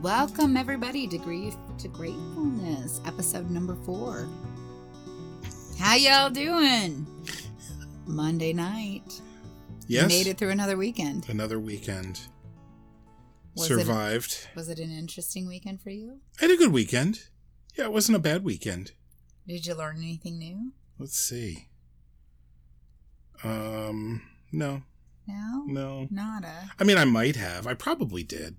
[0.00, 4.28] Welcome, everybody, to Grief to Gratefulness, episode number four.
[5.78, 7.06] How y'all doing?
[8.06, 9.20] Monday night.
[9.86, 10.08] Yes.
[10.08, 11.28] Made it through another weekend.
[11.28, 12.20] Another weekend.
[13.56, 14.48] Was Survived.
[14.52, 16.20] It, was it an interesting weekend for you?
[16.40, 17.24] I had a good weekend.
[17.76, 18.92] Yeah, it wasn't a bad weekend.
[19.46, 20.72] Did you learn anything new?
[20.98, 21.68] Let's see.
[23.42, 24.82] Um, no,
[25.26, 25.64] No?
[25.66, 26.06] no.
[26.10, 26.70] Nada.
[26.78, 27.66] I mean, I might have.
[27.66, 28.56] I probably did.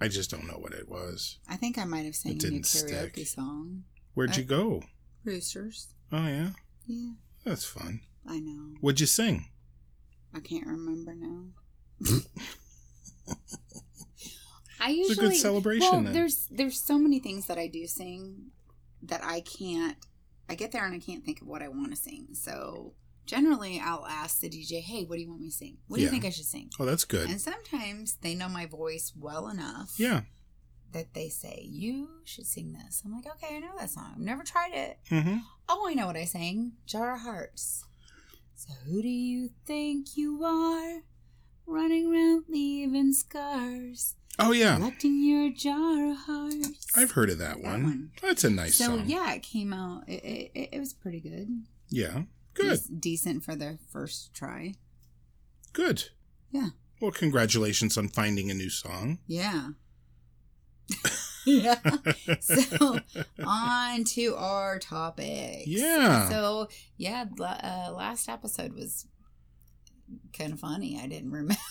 [0.00, 1.38] I just don't know what it was.
[1.48, 3.26] I think I might have sang It a new karaoke stick.
[3.26, 3.84] song.
[4.14, 4.82] Where'd you go?
[5.24, 5.88] Roosters.
[6.12, 6.50] Oh, yeah?
[6.86, 7.12] Yeah,
[7.44, 8.00] That's fun.
[8.26, 8.76] I know.
[8.80, 9.48] What'd you sing?
[10.34, 11.44] I can't remember now.
[14.80, 16.12] I It's usually a good celebration Well, then.
[16.12, 18.50] there's there's so many things that I do sing
[19.02, 19.96] that I can't.
[20.48, 22.28] I get there and I can't think of what I want to sing.
[22.34, 22.94] So
[23.28, 25.76] generally, I'll ask the DJ, "Hey, what do you want me to sing?
[25.86, 27.30] What do you think I should sing?" Oh, that's good.
[27.30, 30.22] And sometimes they know my voice well enough Yeah.
[30.92, 34.12] that they say, "You should sing this." I'm like, "Okay, I know that song.
[34.14, 35.38] I've never tried it." Mm-hmm.
[35.68, 36.72] Oh, I know what I sang.
[36.86, 37.84] Jar of Hearts.
[38.56, 41.02] So who do you think you are?
[41.66, 44.14] Running around leaving scars.
[44.38, 44.76] Oh, yeah.
[44.76, 46.86] Collecting your jar of hearts.
[46.96, 47.82] I've heard of that That one.
[47.82, 48.10] one.
[48.22, 49.04] That's a nice so song.
[49.08, 50.08] yeah, it came out.
[50.08, 51.64] It, it- it was pretty good.
[51.90, 52.22] Yeah.
[52.58, 52.78] Good.
[52.78, 54.74] Dec- decent for the first try.
[55.72, 56.04] Good.
[56.50, 56.68] Yeah.
[57.00, 59.18] Well, congratulations on finding a new song.
[59.26, 59.68] Yeah.
[61.46, 61.76] yeah.
[62.40, 62.98] So
[63.44, 65.62] on to our topic.
[65.66, 66.28] Yeah.
[66.28, 69.06] So yeah, uh, last episode was
[70.36, 70.98] kind of funny.
[71.02, 71.54] I didn't remember.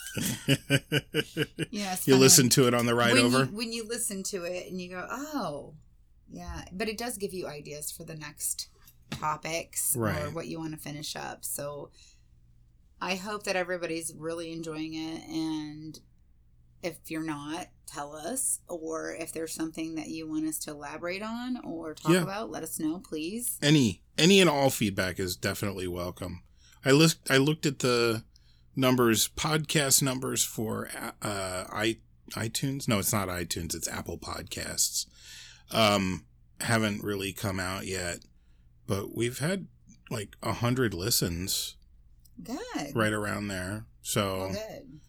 [1.69, 3.39] Yeah, you listen to it on the ride when over?
[3.39, 5.73] You, when you listen to it and you go, oh,
[6.29, 8.69] yeah, but it does give you ideas for the next
[9.11, 10.33] topics or Right.
[10.33, 11.43] what you want to finish up.
[11.45, 11.91] So
[13.01, 15.23] I hope that everybody's really enjoying it.
[15.29, 15.99] And
[16.83, 18.59] if you're not, tell us.
[18.67, 22.21] Or if there's something that you want us to elaborate on or talk Yeah.
[22.23, 23.57] about, let us know, please.
[23.61, 26.41] any any and all feedback is definitely welcome.
[26.83, 28.23] I list I looked at the
[28.75, 30.89] numbers, podcast numbers for
[31.21, 31.97] uh, i
[32.31, 32.87] iTunes.
[32.87, 33.73] No, it's not iTunes.
[33.75, 35.05] It's Apple Podcasts.
[35.71, 36.25] Um,
[36.59, 38.19] haven't really come out yet,
[38.87, 39.67] but we've had
[40.09, 41.75] like a hundred listens
[42.41, 42.95] Good.
[42.95, 43.85] right around there.
[44.01, 44.99] So Well, good.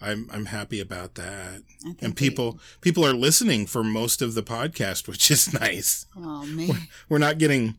[0.00, 1.62] I'm I'm happy about that.
[2.00, 6.06] And we- people people are listening for most of the podcast, which is nice.
[6.16, 6.72] oh, maybe,
[7.08, 7.76] We're not getting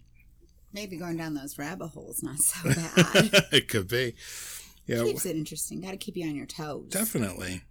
[0.73, 3.45] maybe going down those rabbit holes not so bad.
[3.51, 4.15] it could be.
[4.85, 5.81] Yeah, keeps it interesting.
[5.81, 6.87] Got to keep you on your toes.
[6.89, 7.61] definitely.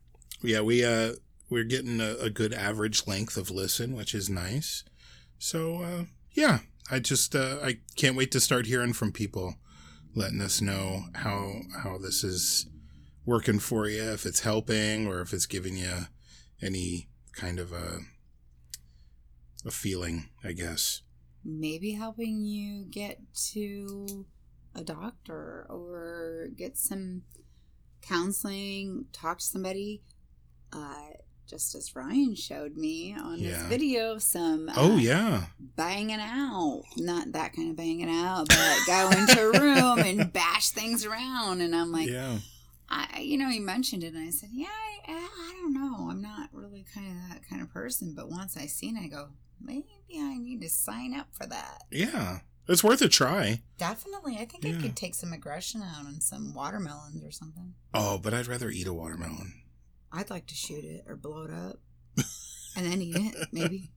[0.43, 1.13] Yeah, we uh
[1.51, 4.85] we're getting a, a good average length of listen, which is nice.
[5.39, 6.61] So uh yeah,
[6.91, 9.57] I just uh I can't wait to start hearing from people
[10.15, 12.67] letting us know how how this is
[13.25, 16.07] working for you, if it's helping or if it's giving you
[16.63, 18.01] any kind of a
[19.67, 21.03] a feeling, I guess.
[21.45, 23.19] Maybe helping you get
[23.53, 24.27] to
[24.75, 27.23] a doctor or get some
[28.03, 30.03] counseling, talk to somebody.
[30.73, 31.11] Uh,
[31.49, 33.69] just as Ryan showed me on his Yeah.
[33.69, 35.47] video, some uh, Oh yeah.
[35.59, 40.71] banging out, not that kind of banging out, but go into a room and bash
[40.71, 41.61] things around.
[41.61, 42.39] And I'm like, yeah.
[42.91, 46.09] I, you know, he mentioned it, and I said, yeah, I, I don't know.
[46.11, 48.15] I'm not really kind of that kind of person.
[48.17, 49.29] But once I seen it, I go,
[49.61, 49.85] maybe
[50.17, 51.83] I need to sign up for that.
[51.91, 52.39] Yeah.
[52.67, 53.63] It's worth a try.
[53.79, 54.37] Definitely.
[54.39, 57.73] I think I could take some aggression out on some watermelons or something.
[57.95, 59.55] Oh, but I'd rather eat a watermelon.
[60.13, 61.79] I'd like to shoot it or blow it up
[62.77, 63.91] and then eat it, maybe.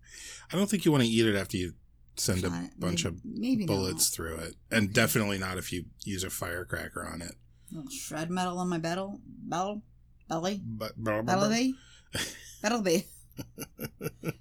[0.52, 1.74] I don't think you want to eat it after you
[2.18, 2.80] send a it.
[2.80, 4.16] bunch maybe, of maybe bullets not.
[4.16, 4.56] through it.
[4.70, 4.94] And Okay.
[4.94, 7.36] definitely not if you use a firecracker on it.
[7.92, 9.82] Shred metal on my belly, belly,
[10.28, 11.76] belly, But blah, blah, belly,
[12.62, 13.08] belly.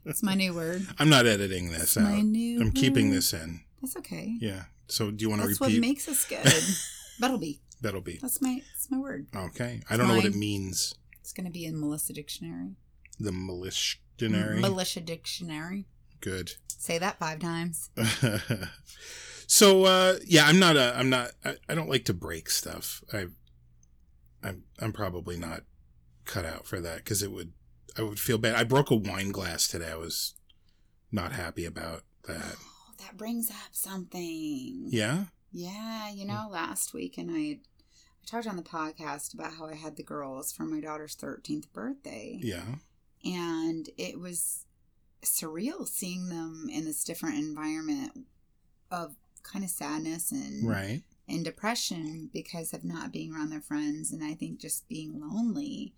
[0.04, 0.84] It's my new word.
[0.98, 2.60] I'm not editing this It's my new.
[2.60, 3.60] I'm keeping this in.
[3.80, 4.36] That's okay.
[4.40, 4.64] Yeah.
[4.88, 5.74] So do you want to That's repeat?
[5.76, 6.44] what makes us good.
[7.22, 7.60] Bettleby.
[7.80, 8.18] That'll be.
[8.20, 9.28] That's my that's my word.
[9.34, 9.82] Okay.
[9.88, 10.94] I don't know what it means.
[11.30, 12.74] It's gonna be in Melissa Dictionary.
[13.20, 14.60] The militionary.
[14.60, 15.86] Militia Dictionary.
[16.20, 16.54] Good.
[16.66, 17.88] Say that five times.
[19.46, 23.04] so uh yeah, I'm not a I'm not I, I don't like to break stuff.
[23.12, 23.26] I
[24.42, 25.60] I'm I'm probably not
[26.24, 27.52] cut out for that cuz it would
[27.96, 28.56] I would feel bad.
[28.56, 29.92] I broke a wine glass today.
[29.92, 30.34] I was
[31.12, 32.56] not happy about that.
[32.58, 34.88] Oh, that brings up something.
[34.88, 35.26] Yeah?
[35.52, 37.60] Yeah, you know, last week and I I
[38.30, 42.38] talked on the podcast about how I had the girls for my daughter's 13th birthday.
[42.42, 42.76] Yeah.
[43.24, 44.64] And it was
[45.22, 48.26] surreal seeing them in this different environment
[48.90, 51.02] of kind of sadness and Right.
[51.28, 55.94] and depression because of not being around their friends and I think just being lonely.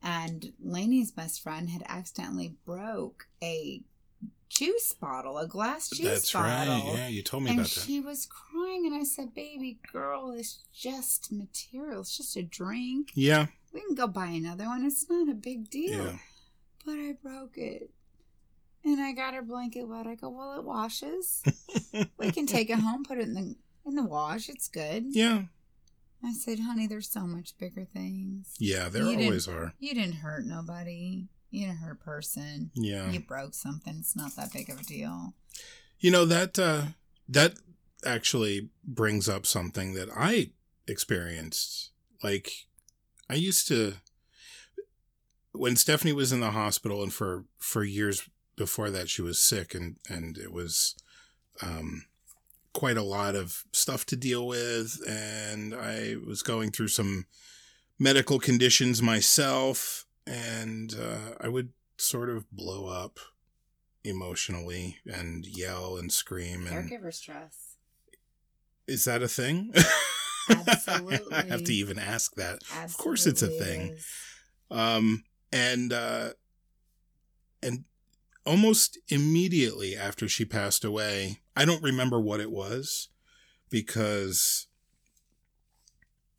[0.00, 3.82] and Lainey's best friend had accidentally broke a
[4.48, 6.74] juice bottle, a glass juice That's bottle.
[6.74, 6.94] right.
[6.96, 7.80] Yeah, you told me and about that.
[7.80, 12.00] she was crying, and I said, "Baby girl, it's just material.
[12.00, 13.10] It's just a drink.
[13.14, 14.84] Yeah, We can go buy another one.
[14.84, 16.18] It's not a big deal." yeah,
[16.84, 17.90] But I broke it,
[18.84, 20.06] and I got her blanket wet.
[20.06, 21.42] I go, "Well, it washes.
[22.18, 23.54] we can take it home, put it in the
[23.86, 24.48] in the wash.
[24.48, 25.42] It's good." yeah,
[26.24, 28.54] I said, "Honey, there's so much bigger things.
[28.58, 28.88] yeah.
[28.88, 29.74] There You always are.
[29.78, 31.26] You didn't hurt nobody.
[31.50, 32.70] You hurt a person.
[32.74, 33.10] Yeah.
[33.10, 33.96] You broke something.
[34.00, 35.34] It's not that big of a deal."
[35.98, 36.82] You know that uh,
[37.28, 37.54] that
[38.04, 40.50] actually brings up something that I
[40.86, 41.90] experienced.
[42.22, 42.52] Like
[43.28, 43.94] I used to
[45.52, 49.74] when Stephanie was in the hospital, and for for years before that, she was sick,
[49.74, 50.94] and and it was
[51.62, 52.04] um,
[52.72, 57.26] quite a lot of stuff to deal with, and I was going through some
[57.98, 63.18] medical conditions myself, and uh, I would sort of blow up
[64.04, 67.76] emotionally and yell and scream and Caregiver stress.
[68.86, 69.72] is that a thing
[70.48, 71.32] Absolutely.
[71.36, 74.06] i have to even ask that Absolutely of course it's a thing is.
[74.70, 76.30] um and uh
[77.62, 77.84] and
[78.46, 83.08] almost immediately after she passed away i don't remember what it was
[83.70, 84.68] because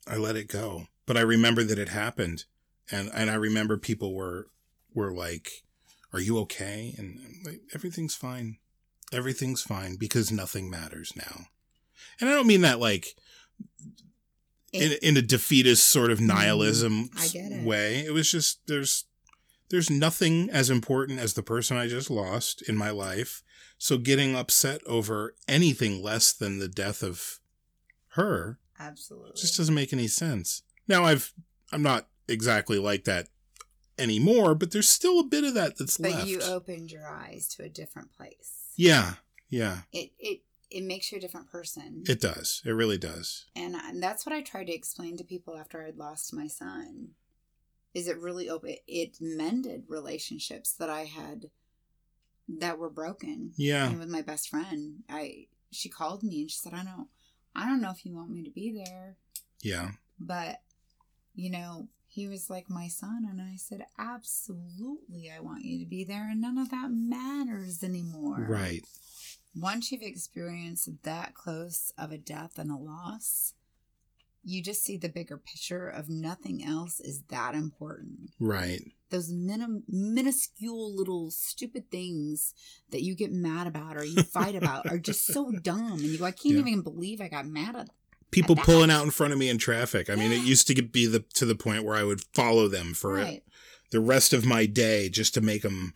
[0.08, 2.46] i let it go but i remember that it happened
[2.90, 4.48] and and i remember people were
[4.94, 5.62] were like
[6.12, 8.56] are you okay and like everything's fine
[9.12, 11.46] everything's fine because nothing matters now
[12.20, 13.14] and i don't mean that like
[14.72, 17.64] in, in a defeatist sort of nihilism Mm, I get it.
[17.66, 18.04] way.
[18.06, 19.04] It was just there's
[19.68, 23.42] there's nothing as important as the person I just lost in my life.
[23.78, 27.40] So getting upset over anything less than the death of
[28.14, 29.32] her Absolutely.
[29.36, 30.62] just doesn't make any sense.
[30.86, 31.32] Now I've
[31.72, 33.28] I'm not exactly like that
[33.98, 36.26] anymore, but there's still a bit of that that's but left.
[36.28, 38.72] you opened your eyes to a different place.
[38.76, 39.14] yeah,
[39.48, 40.40] yeah, It it
[40.70, 42.04] it makes you a different person.
[42.08, 42.62] it does.
[42.64, 43.46] It really does.
[43.56, 47.08] and, and that's what I tried to explain to people after I'd lost my son.
[47.92, 48.76] Is it really open?
[48.86, 51.50] It mended relationships that I had
[52.48, 53.52] that were broken.
[53.56, 57.08] Yeah, And with my best friend, I she called me and she said, "I don't,
[57.54, 59.16] I don't know if you want me to be there,
[59.62, 60.62] yeah, but
[61.34, 65.88] you know." He was like my son, and I said, Absolutely, I want you to
[65.88, 68.46] be there, and none of that matters anymore.
[68.48, 68.82] right.
[69.54, 73.54] once you've experienced that close of a death and a loss,
[74.42, 78.30] you just see the bigger picture of nothing else is that important.
[78.40, 78.80] Right.
[79.10, 82.54] Those minim- minuscule little stupid things
[82.90, 85.92] that you get mad about or you fight about are just so dumb.
[85.92, 86.60] And you go, I can't Yeah.
[86.60, 87.90] even believe I got mad at
[88.30, 90.08] people pulling out in front of me in traffic.
[90.10, 92.94] I mean, it used to be the to the point where I would follow them
[92.94, 93.42] for it right.
[93.90, 95.94] the rest of my day just to make them.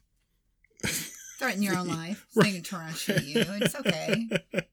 [1.39, 2.27] Threaten your own life.
[2.37, 2.63] Right.
[2.63, 3.43] Trash at you.
[3.47, 4.29] It's okay.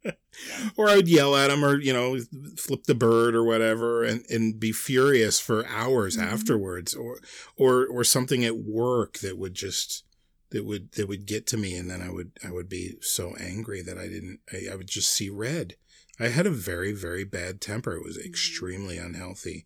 [0.77, 2.17] or I would yell at them, or you know,
[2.57, 6.23] flip the bird or whatever, and and be furious for hours Mhm.
[6.23, 7.19] afterwards, or
[7.57, 10.03] or or something at work that would just
[10.51, 13.35] that would that would get to me, and then I would I would be so
[13.39, 15.75] angry that I didn't I, I would just see red.
[16.19, 17.95] I had a very very bad temper.
[17.95, 19.65] It was extremely unhealthy,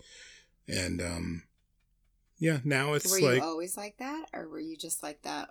[0.68, 1.44] and um,
[2.38, 2.60] yeah.
[2.64, 4.25] Now it's were like you always like that?
[4.34, 5.50] Or were you just like that?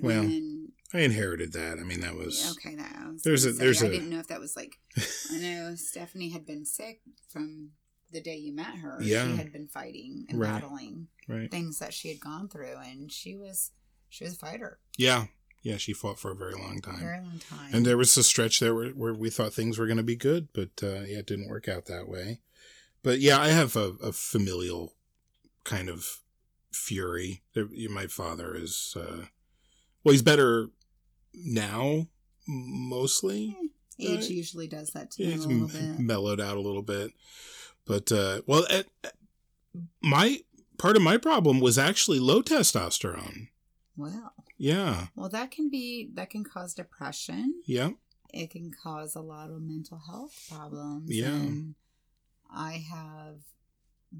[0.00, 1.78] Well, when- I inherited that.
[1.78, 4.28] I mean, that was Okay, that was There's a- there's I a- didn't know if
[4.28, 4.78] that was like.
[5.32, 7.70] I know Stephanie had been sick from
[8.10, 8.98] the day you met her.
[9.02, 9.26] Yeah.
[9.30, 10.48] she had been fighting and Right.
[10.62, 11.50] battling right.
[11.50, 13.72] things that she had gone through, and she was
[14.08, 15.26] she was a fighter Yeah,
[15.62, 15.76] yeah.
[15.76, 17.00] She fought for a very long time.
[17.00, 17.70] very long time.
[17.72, 20.16] And there was a stretch there where, where we thought things were going to be
[20.16, 22.40] good, but uh, yeah, it didn't work out that way.
[23.02, 24.94] But yeah, I have a, a familial
[25.64, 26.18] kind of
[26.72, 27.42] fury.
[27.90, 29.26] My father is, uh,
[30.04, 30.68] well, he's better
[31.34, 32.08] now,
[32.46, 33.56] mostly.
[34.00, 35.98] age uh, usually does that to Yeah, he's little m- bit.
[36.00, 37.12] mellowed out a little bit.
[37.84, 38.86] But, uh, well, at,
[40.02, 40.40] my
[40.76, 43.48] part of my problem was actually low testosterone.
[43.98, 47.60] Well, Yeah, well, that can be that can cause depression.
[47.66, 47.90] yeah,
[48.32, 51.10] It can cause a lot of mental health problems.
[51.10, 51.26] Yeah.
[51.34, 51.74] and
[52.50, 53.40] I have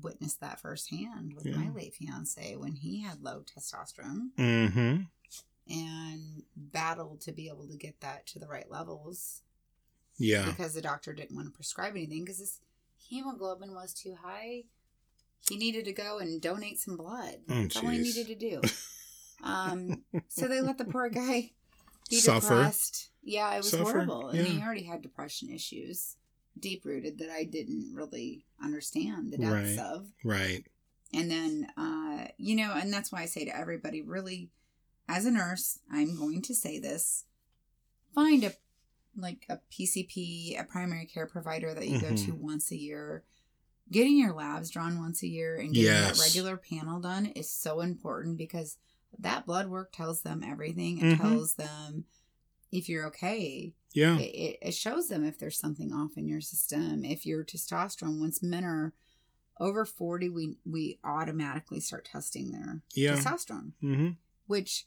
[0.03, 4.29] witnessed that firsthand with my late fiance when he had low testosterone.
[4.37, 5.03] mm-hmm.
[5.71, 9.43] and battled to be able to get that to the right levels
[10.19, 12.61] Yeah, because the doctor didn't want to prescribe anything because his
[13.09, 14.65] hemoglobin was too high.
[15.49, 17.37] He needed to go and donate some blood.
[17.49, 18.61] Oh, That's all he needed to do.
[19.43, 21.53] Um, so they let the poor guy
[22.11, 22.41] be Suffer.
[22.49, 23.11] depressed.
[23.23, 24.29] Yeah, it was Suffer, horrible.
[24.29, 26.17] And he already had depression issues,
[26.59, 29.79] deep rooted that I didn't really understand the depths Right.
[29.79, 30.07] of.
[30.25, 30.65] right.
[31.15, 34.51] And then, uh, you know, and that's why I say to everybody, really,
[35.09, 37.25] as a nurse, I'm going to say this:
[38.15, 38.53] find a
[39.17, 42.39] like a PCP, a primary care provider that you go to Mhm.
[42.39, 43.25] once a year.
[43.91, 46.19] Getting your labs drawn once a year and getting Yes.
[46.19, 48.77] that regular panel done is so important because
[49.19, 50.99] that blood work tells them everything.
[50.99, 51.17] It Mhm.
[51.19, 52.05] tells them
[52.71, 53.75] if you're okay.
[53.93, 54.19] Yeah.
[54.19, 57.05] It, it, shows them if there's something off in your system.
[57.05, 58.93] If your testosterone, once men are
[59.59, 63.15] over 40, we, we automatically start testing their Yeah.
[63.17, 64.11] testosterone, hmm
[64.47, 64.87] which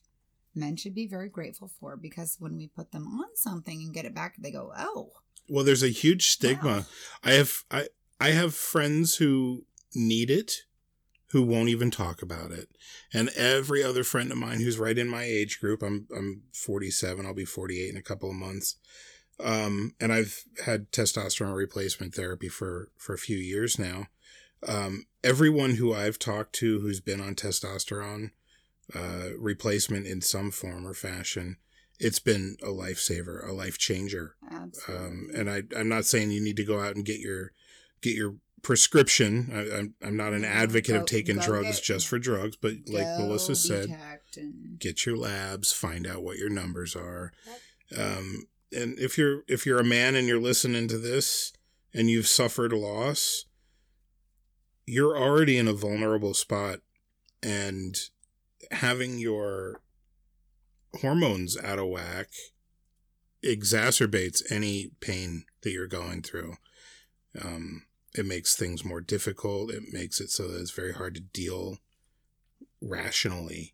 [0.55, 4.05] men should be very grateful for because when we put them on something and get
[4.05, 5.11] it back, they go, oh,
[5.49, 6.63] Well, there's a huge stigma.
[6.63, 6.85] wow.
[7.23, 7.87] I have I
[8.19, 10.63] I have friends who need it
[11.31, 12.69] who won't even talk about it.
[13.13, 17.25] And every other friend of mine who's right in my age group, I'm I'm 47,
[17.25, 18.75] I'll be 48 in a couple of months.
[19.39, 24.07] Um and I've had testosterone replacement therapy for for a few years now.
[24.67, 28.31] Um everyone who I've talked to who's been on testosterone
[28.93, 31.57] uh replacement in some form or fashion,
[31.97, 35.05] it's been a lifesaver, a life changer Absolutely.
[35.05, 37.53] um, and I, I'm not saying you need to go out and get your
[38.01, 39.49] get your prescription.
[39.53, 42.73] I, I'm I'm not an advocate go- of taking drugs get- just for drugs, but
[42.87, 43.89] like Melissa said,
[44.37, 47.31] and- get your labs, find out what your numbers are.
[47.97, 51.51] Um, and if you're if you're a man and you're listening to this
[51.93, 53.45] and you've suffered a loss,
[54.85, 56.79] you're already in a vulnerable spot,
[57.43, 57.97] and
[58.71, 59.81] having your
[61.01, 62.27] hormones out of whack
[63.43, 66.55] exacerbates any pain that you're going through.
[67.41, 67.83] Um,
[68.15, 69.71] it makes things more difficult.
[69.71, 71.77] It makes it so that it's very hard to deal
[72.81, 73.73] rationally.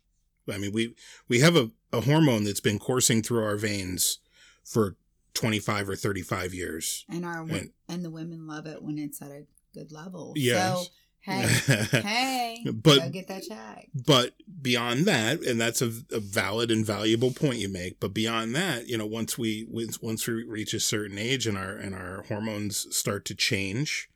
[0.50, 0.94] I mean, we
[1.28, 4.18] we have a, a hormone that's been coursing through our veins
[4.64, 4.96] for
[5.34, 7.04] 25 or 35 years.
[7.08, 10.32] and our and- and the women love it when it's at a good level.
[10.36, 10.84] Yes.
[10.84, 10.90] So
[11.20, 11.42] hey,
[12.02, 13.88] hey, But- go get that check.
[13.94, 18.00] but beyond that, and that's a, a valid and valuable point you make.
[18.00, 21.58] But beyond that, you know, once we once once we reach a certain age and
[21.58, 24.08] our and our hormones start to change,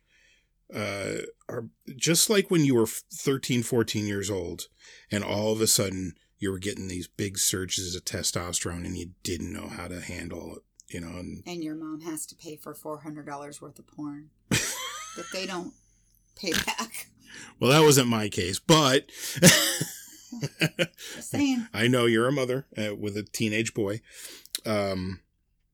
[0.73, 4.67] uh, are just like when you were 13, 14 years old,
[5.11, 9.11] and all of a sudden you were getting these big surges of testosterone and you
[9.23, 12.57] didn't know how to handle it, you know, and And your mom has to pay
[12.57, 15.73] for four hundred dollars worth of porn that they don't
[16.35, 17.07] pay back.
[17.59, 19.09] well, that wasn't my case, but.
[21.73, 24.01] I know you're a mother uh, with a teenage boy.
[24.65, 25.19] Um,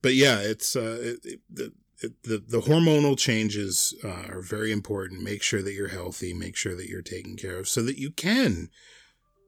[0.02, 5.22] but yeah, it's uh, it, it, the, the the hormonal changes uh, are very important.
[5.24, 6.34] Make sure that you're healthy.
[6.34, 8.70] Make sure that you're taken care of, so that you can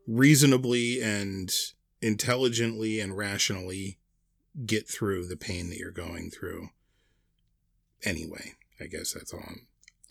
[0.07, 1.51] reasonably and
[2.01, 3.99] intelligently and rationally
[4.65, 6.69] get through the pain that you're going through.
[8.03, 9.43] Anyway, I guess that's all.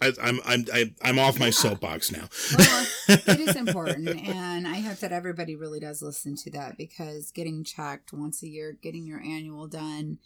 [0.00, 1.50] I'm I, I'm I'm I- I'm off my Yeah.
[1.52, 2.28] soapbox now.
[2.56, 7.30] Well, it is important and i hope that everybody really does listen to that because
[7.32, 10.18] getting checked once a year getting your annual done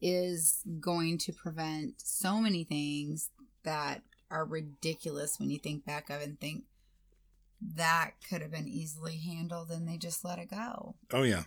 [0.00, 3.30] is going to prevent so many things
[3.64, 6.64] that are ridiculous when you think back of and think
[7.74, 11.44] that could have been easily handled and they just let it go oh yeah.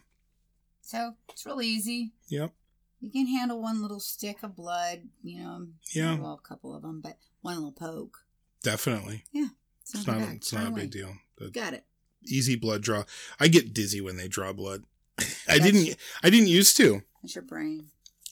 [0.82, 2.52] so it's really easy Yep.
[3.00, 6.18] you can handle one little stick of blood you know Yeah.
[6.18, 8.18] well a couple of them but one little poke
[8.64, 9.24] Definitely.
[9.34, 9.54] it's
[9.94, 10.30] It's not, not.
[10.30, 11.14] A, it's not a big deal.
[11.38, 11.86] The got it
[12.26, 13.04] easy blood draw.
[13.40, 14.84] I get dizzy when they draw blood.
[15.48, 15.96] I didn't.
[16.22, 17.02] I didn't used to.
[17.22, 17.86] that's your brain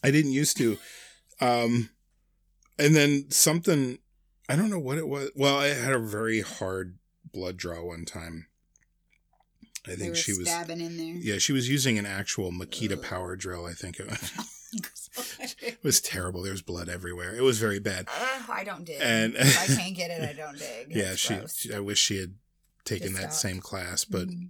[0.04, 0.77] I didn't used to.
[1.42, 1.89] Um,
[2.80, 4.00] and then something.
[4.50, 5.30] I don't know what it was.
[5.36, 6.98] Well, I had a very hard
[7.34, 8.48] blood draw one time.
[9.88, 10.48] I think she was.
[10.50, 13.01] stabbing in there Yeah, she was using an actual Makita Ugh.
[13.04, 13.66] power drill.
[13.66, 15.56] I think it was.
[15.62, 16.42] it was terrible.
[16.44, 17.34] There was blood everywhere.
[17.36, 18.08] It was very bad.
[18.10, 19.00] Ugh, I don't dig.
[19.01, 20.88] And- if I can't get it, I don't dig.
[20.96, 21.74] yeah, she, she.
[21.74, 22.34] I wish she had
[22.86, 23.42] taken Just that stop.
[23.50, 24.50] same class, but Mhm.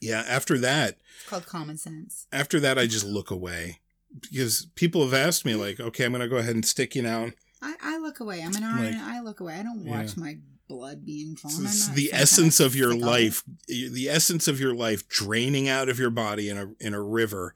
[0.00, 0.24] yeah.
[0.26, 2.26] After that, it's called common sense.
[2.32, 3.78] after that, I just look away
[4.20, 7.30] because people have asked me like, okay, I'm gonna go ahead and stick you now.
[7.62, 8.42] I, I look away.
[8.42, 9.00] I'm an Like- RN.
[9.00, 9.54] I look away.
[9.54, 10.38] I don't watch my
[10.68, 11.52] blood being drawn.
[11.64, 15.98] It's the kind essence of your life, the essence of your life draining out of
[15.98, 17.54] your body in a in a river,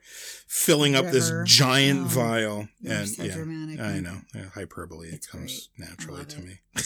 [0.48, 2.68] filling up this giant Oh, vial.
[2.86, 3.80] And so yeah, dramatic.
[3.80, 5.08] I know yeah, hyperbole.
[5.08, 6.44] It's it comes naturally to it.
[6.44, 6.58] me.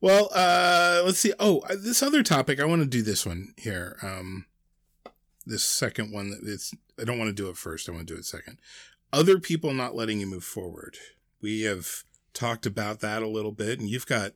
[0.00, 1.32] well, uh, let's see.
[1.40, 2.60] Oh, uh, this other topic.
[2.60, 3.96] I want to do this one here.
[4.02, 4.46] Um,
[5.46, 6.30] this second one.
[6.30, 6.74] that It's.
[7.00, 7.88] I don't want to do it first.
[7.88, 8.58] I want to do it second.
[9.12, 10.96] Other people not letting you move forward.
[11.40, 12.02] We have
[12.34, 14.32] talked about that a little bit, and you've got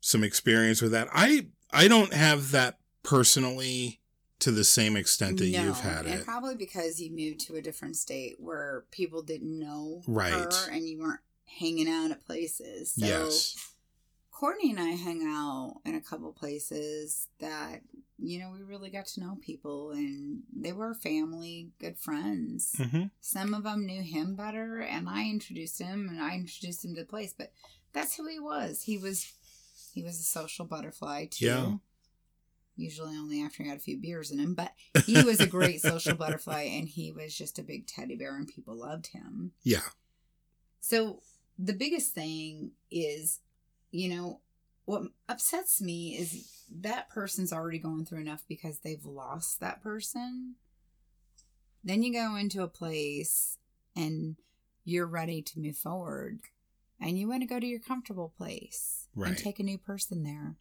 [0.00, 1.08] some experience with that.
[1.12, 4.00] I I don't have that personally
[4.40, 6.24] to the same extent that no, you've had and it.
[6.24, 10.32] probably because you moved to a different state where people didn't know Right.
[10.32, 12.94] her and you weren't hanging out at places.
[12.94, 13.74] So yes.
[14.30, 17.82] Courtney and I hang out in a couple places that,
[18.22, 22.74] you know, we really got to know people and they were family, good friends.
[22.76, 26.94] hmm Some of them knew him better and I introduced him and I introduced him
[26.94, 27.52] to the place, but
[27.92, 28.82] that's who he was.
[28.82, 29.32] He was
[29.94, 31.46] he was a social butterfly too.
[31.46, 31.72] Yeah.
[32.76, 34.72] Usually only after he had a few beers in him, but
[35.04, 38.48] he was a great social butterfly and he was just a big teddy bear and
[38.48, 39.52] people loved him.
[39.62, 39.82] Yeah.
[40.80, 41.20] So
[41.58, 43.40] the biggest thing is,
[43.90, 44.40] you know,
[44.84, 50.56] what upsets me is that person's already going through enough because they've lost that person.
[51.84, 53.56] Then you go into a place
[53.96, 54.36] and
[54.84, 56.40] you're ready to move forward
[57.00, 59.28] and you want to go to your comfortable place Right.
[59.30, 60.56] and take a new person there.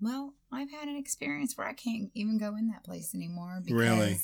[0.00, 3.78] Well, I've had an experience where I can't even go in that place anymore because
[3.78, 4.20] Really?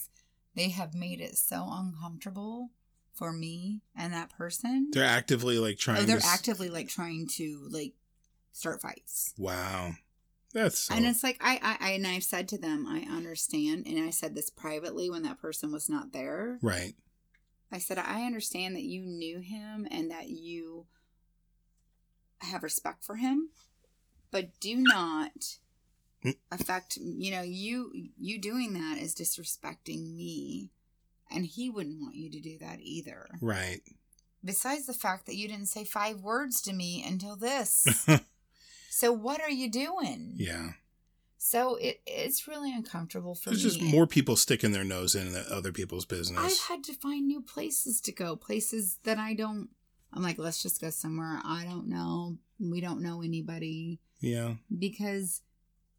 [0.55, 2.71] they have made it so uncomfortable
[3.13, 4.91] for me and that person.
[4.93, 6.27] They're actively like trying oh, they're to.
[6.27, 7.95] actively like trying to like
[8.57, 9.35] start fights.
[9.39, 9.93] Wow.
[10.55, 10.95] That's so.
[10.95, 14.11] And it's like I, I, I and I've said to them, I understand, and I
[14.11, 16.59] said this privately when that person was not there.
[16.63, 16.95] right.
[17.71, 20.87] I said I understand that you knew him and that you
[22.41, 23.51] have respect for him,
[24.31, 25.59] but do not
[26.25, 26.37] Mm.
[26.51, 26.97] affect.
[26.97, 30.71] You know, you you doing that is disrespecting me,
[31.31, 33.29] and he wouldn't want you to do that either.
[33.43, 33.83] Right.
[34.43, 37.85] Besides the fact that you didn't say five words to me until this.
[38.97, 40.33] so what are you doing?
[40.37, 40.71] yeah.
[41.39, 43.71] So it it's really uncomfortable for There's me.
[43.71, 46.41] just more people sticking their nose in other people's business.
[46.41, 49.69] I've had to find new places to go, places that I don't.
[50.13, 52.39] I'm like, let's just go somewhere I don't know.
[52.59, 54.55] We don't know anybody yeah.
[54.77, 55.43] because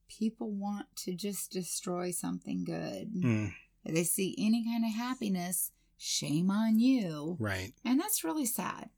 [0.10, 3.14] people want to just destroy something good.
[3.14, 3.54] Mm,
[3.86, 7.38] If they see any kind of happiness, shame on you.
[7.40, 7.74] right.
[7.86, 8.90] And that's really sad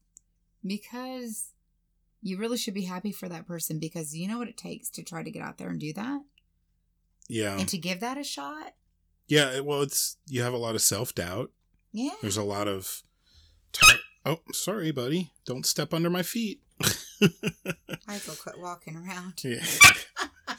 [0.65, 1.49] because
[2.21, 5.03] you really should be happy for that person because you know what it takes to
[5.03, 6.21] try to get out there and do that
[7.27, 7.57] Yeah.
[7.57, 8.73] and to give that a shot.
[9.27, 9.59] Yeah.
[9.61, 11.51] Well, it's you have a lot of self doubt.
[11.91, 12.11] Yeah.
[12.21, 13.03] There's a lot of.
[13.71, 13.87] T-
[14.25, 15.31] oh, sorry, buddy.
[15.45, 16.61] Don't step under my feet.
[16.81, 19.41] I go quit walking around.
[19.43, 19.63] yeah.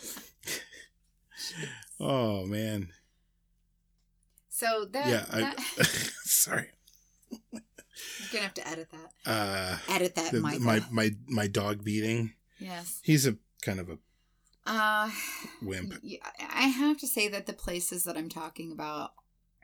[2.00, 2.88] oh man.
[4.48, 5.24] So that, yeah.
[5.32, 5.54] I,
[6.24, 6.68] sorry.
[8.30, 9.30] Gonna have to edit that.
[9.30, 10.58] Uh, Edit that, the- my
[10.90, 12.34] my my dog beating.
[12.58, 13.00] yes.
[13.02, 13.98] He's a kind of a
[14.66, 15.10] Uh,
[15.62, 15.94] wimp.
[16.40, 19.12] I have to say that the places that I'm talking about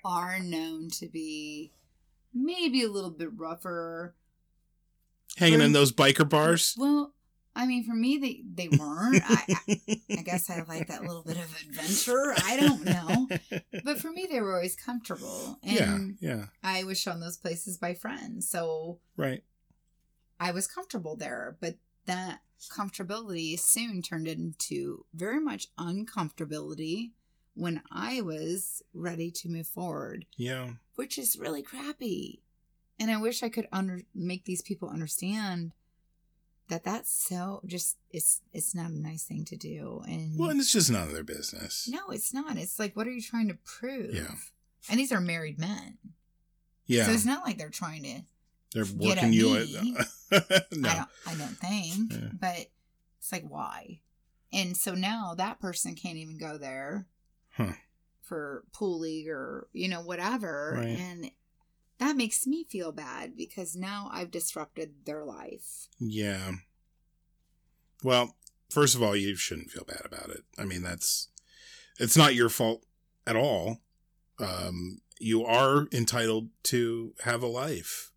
[0.04, 1.72] are known to be
[2.32, 4.14] maybe a little bit rougher.
[5.36, 6.74] Hanging in those biker bars.
[6.78, 7.12] Well,
[7.58, 9.22] I mean, for me, they they weren't.
[9.26, 9.80] I, I,
[10.18, 12.34] I guess I like that little bit of adventure.
[12.44, 13.28] I don't know,
[13.82, 15.98] but for me, they were always comfortable, yeah.
[16.20, 16.44] Yeah.
[16.62, 19.42] I was shown those places by friends, so Right.
[20.38, 21.56] I was comfortable there.
[21.60, 22.40] But that
[22.70, 27.12] comfortability soon turned into very much uncomfortability
[27.54, 30.72] when I was ready to move forward, Yeah.
[30.96, 32.42] which is really crappy.
[32.98, 35.72] And I wish I could under make these people understand
[36.68, 40.02] that that's so just it's it's not a nice thing to do.
[40.08, 41.88] And Well, and it's just none of their business.
[41.90, 42.56] no, it's not.
[42.56, 44.14] It's like what are you trying to prove?
[44.14, 44.34] Yeah.
[44.88, 45.98] And these are married men.
[46.86, 47.06] Yeah.
[47.06, 48.20] So it's not like they're trying to
[48.74, 49.54] They're working at you.
[49.82, 49.96] me.
[50.32, 50.88] At, no.
[50.88, 52.12] I don't I don't think.
[52.12, 52.28] Yeah.
[52.40, 52.66] But
[53.18, 54.00] it's like why?
[54.52, 57.06] And so now that person can't even go there
[57.50, 57.72] Huh.
[58.22, 60.98] for pool league or you know whatever Right.
[60.98, 61.30] and
[61.98, 65.88] that makes me feel bad because now I've disrupted their life.
[65.98, 66.52] Yeah.
[68.02, 68.36] Well,
[68.70, 70.44] first of all, you shouldn't feel bad about it.
[70.58, 71.28] I mean, that's
[71.98, 72.84] it's not your fault
[73.26, 73.78] at all.
[74.38, 78.12] Um, you are entitled to have a life,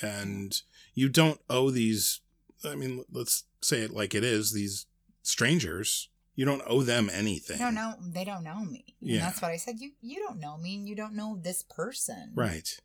[0.00, 0.60] and
[0.94, 2.20] you don't owe these.
[2.64, 4.52] I mean, let's say it like it is.
[4.52, 4.86] These
[5.22, 7.58] strangers, you don't owe them anything.
[7.60, 8.96] No, don't they don't know me.
[9.00, 9.20] And Yeah.
[9.20, 9.76] that's what I said.
[9.78, 12.32] You you don't know me and you don't know this person.
[12.34, 12.76] Right.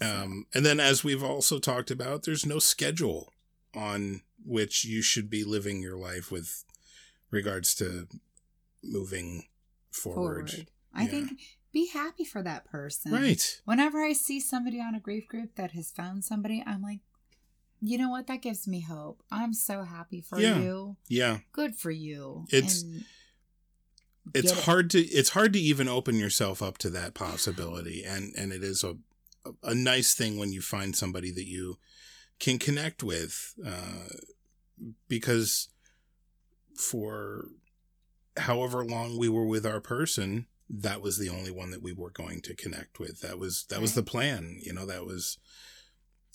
[0.00, 3.32] Um, and then, as we've also talked about, there's no schedule
[3.74, 6.64] on which you should be living your life with
[7.30, 8.08] regards to
[8.82, 9.44] moving
[9.90, 10.66] forward.
[10.94, 11.08] I Yeah.
[11.10, 11.40] think
[11.72, 13.12] be happy for that person.
[13.12, 13.60] Right.
[13.64, 17.00] Whenever I see somebody on a grief group that has found somebody, I'm like,
[17.80, 18.26] you know what?
[18.26, 19.22] That gives me hope.
[19.30, 20.58] I'm so happy for Yeah.
[20.60, 20.96] you.
[21.08, 21.40] Yeah.
[21.52, 22.46] Good for you.
[22.50, 23.04] It's- And
[24.34, 24.58] It's it.
[24.64, 28.62] hard to it's hard to even open yourself up to that possibility, and and it
[28.62, 28.96] is a
[29.62, 31.78] a nice thing when you find somebody that you
[32.38, 34.08] can connect with, uh,
[35.08, 35.68] because
[36.74, 37.46] for
[38.36, 42.10] however long we were with our person, that was the only one that we were
[42.10, 43.20] going to connect with.
[43.20, 44.58] That was that was the plan.
[44.62, 45.38] You know, that was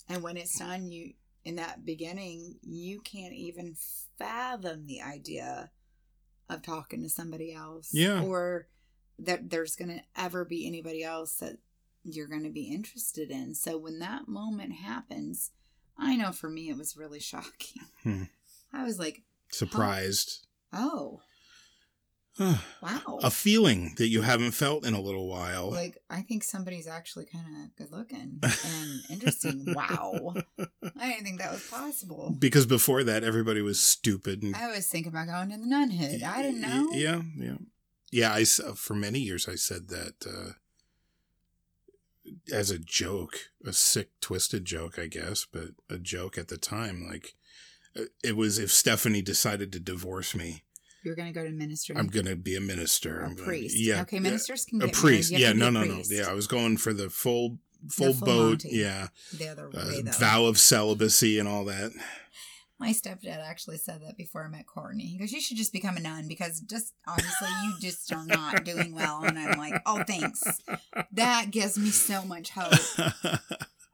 [0.08, 1.14] And when it's done, you
[1.44, 3.76] in that beginning, you can't even
[4.18, 5.70] fathom the idea
[6.48, 7.90] of talking to somebody else.
[7.92, 8.22] Yeah.
[8.22, 8.68] Or
[9.18, 11.56] that there's going to ever be anybody else that
[12.14, 13.54] you're going to be interested in.
[13.54, 15.50] So when that moment happens,
[15.98, 17.82] I know for me it was really shocking.
[18.02, 18.22] Hmm.
[18.72, 20.46] I was like, Surprised.
[20.72, 21.20] oh,
[22.38, 23.18] a wow.
[23.22, 25.70] A feeling that you haven't felt in a little while.
[25.70, 29.64] Like, I think somebody's actually kind of good looking and interesting.
[29.74, 30.34] wow.
[31.00, 32.34] I didn't think that was possible.
[32.38, 36.22] because before that, everybody was stupid and I was thinking about going to the nunhood.
[36.22, 36.90] I didn't know.
[36.92, 37.56] Yeah, yeah,
[38.12, 38.32] yeah.
[38.34, 40.50] I s- for many years I said that uh,
[42.52, 47.06] as a joke, a sick, twisted joke, I guess, but a joke at the time.
[47.08, 47.34] Like
[47.98, 50.62] uh, it was if Stephanie decided to divorce me,
[51.04, 51.94] You're going to go to minister.
[51.96, 53.20] I'm gonna be a minister.
[53.20, 53.76] a I'm gonna- priest.
[53.78, 54.22] yeah, Okay, yeah.
[54.22, 55.30] ministers can a get priest.
[55.30, 56.02] Yeah, no, no, a no.
[56.08, 57.58] Yeah, I was going for the full,
[57.88, 58.64] full full boat.
[58.64, 58.70] Monty.
[58.72, 59.08] Yeah,
[59.38, 60.10] The other uh, way, though.
[60.12, 61.92] vow of celibacy and all that.
[62.78, 65.06] My stepdad actually said that before I met Courtney.
[65.06, 68.64] He goes, "You should just become a nun because just obviously you just are not
[68.64, 70.42] doing well." And I'm like, "Oh, thanks.
[71.12, 72.72] That gives me so much hope."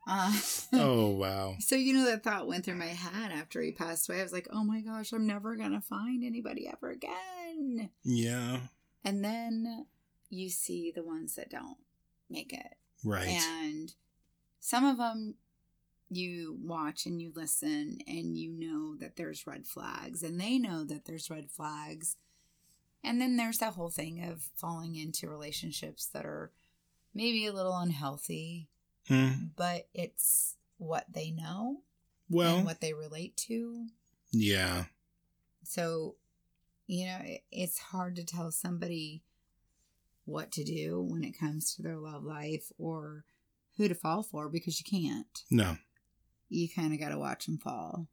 [0.05, 0.33] Uh,
[0.73, 1.55] oh wow.
[1.61, 4.19] So you know that thought went through my head after he passed away.
[4.19, 8.59] I was like, "Oh my gosh, I'm never gonna find anybody ever again." Yeah.
[9.05, 9.87] And then
[10.29, 11.77] you see the ones that don't
[12.29, 13.29] make it, Right.
[13.29, 13.95] and
[14.59, 15.37] some of them
[16.17, 20.85] you watch and you listen and you know that there's red flags and they know
[20.85, 22.17] that there's red flags
[23.05, 26.51] and then there's that whole thing of falling into relationships that are
[27.15, 28.69] maybe a little unhealthy
[29.09, 29.31] Hmm.
[29.57, 31.79] but it's what they know
[32.31, 32.59] Well.
[32.59, 33.87] and what they relate to
[34.31, 34.85] yeah.
[35.65, 36.15] so
[36.87, 37.19] you know
[37.51, 39.23] it's hard to tell somebody
[40.25, 43.25] what to do when it comes to their love life or
[43.77, 45.77] who to fall for because you can't No.
[46.53, 48.07] You kind of got to watch them fall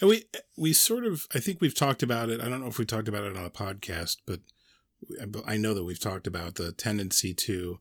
[0.00, 0.24] And we
[0.56, 2.40] we sort of I think we've talked about it.
[2.40, 4.40] I don't know if we talked about it on a podcast, but
[5.46, 7.78] I know that we've talked about the tendency to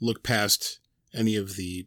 [0.00, 0.80] look past
[1.14, 1.86] any of the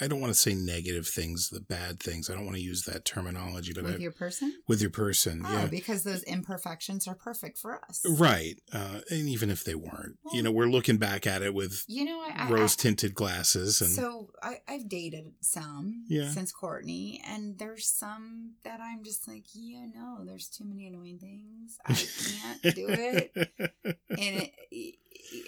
[0.00, 2.28] I don't want to say negative things, the bad things.
[2.28, 5.42] I don't want to use that terminology, but with I, your person with your person,
[5.44, 5.66] oh yeah.
[5.66, 8.56] because those imperfections are perfect for us Right.
[8.72, 12.04] Uh, and even if they weren't, you know, we're looking back at it with you
[12.04, 16.30] know rose tinted glasses and so I, I've dated some Yeah.
[16.30, 21.18] since Courtney, and there's some that I'm just like, yeah, no, there's too many annoying
[21.18, 21.78] things.
[21.86, 23.32] I can't do it.
[24.18, 24.94] And it, it,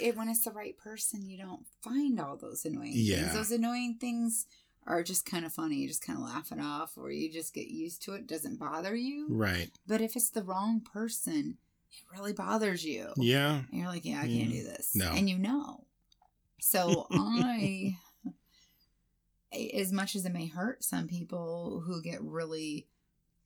[0.00, 3.16] it, when it's the right person, you don't find all those annoying Yeah.
[3.22, 3.32] things.
[3.34, 4.46] Those annoying things
[4.86, 5.76] are just kind of funny.
[5.76, 8.26] You just kind of laugh it off, or you just get used to it.
[8.26, 9.26] Doesn't bother you.
[9.30, 9.70] right.
[9.86, 11.58] But if it's the wrong person,
[11.90, 13.08] it really bothers you.
[13.16, 13.62] Yeah.
[13.70, 14.64] And you're like, yeah, I can't do mm.
[14.64, 14.94] this.
[14.94, 15.10] No.
[15.12, 15.84] And you know.
[16.60, 17.96] So I,
[19.74, 22.86] as much as it may hurt some people who get really,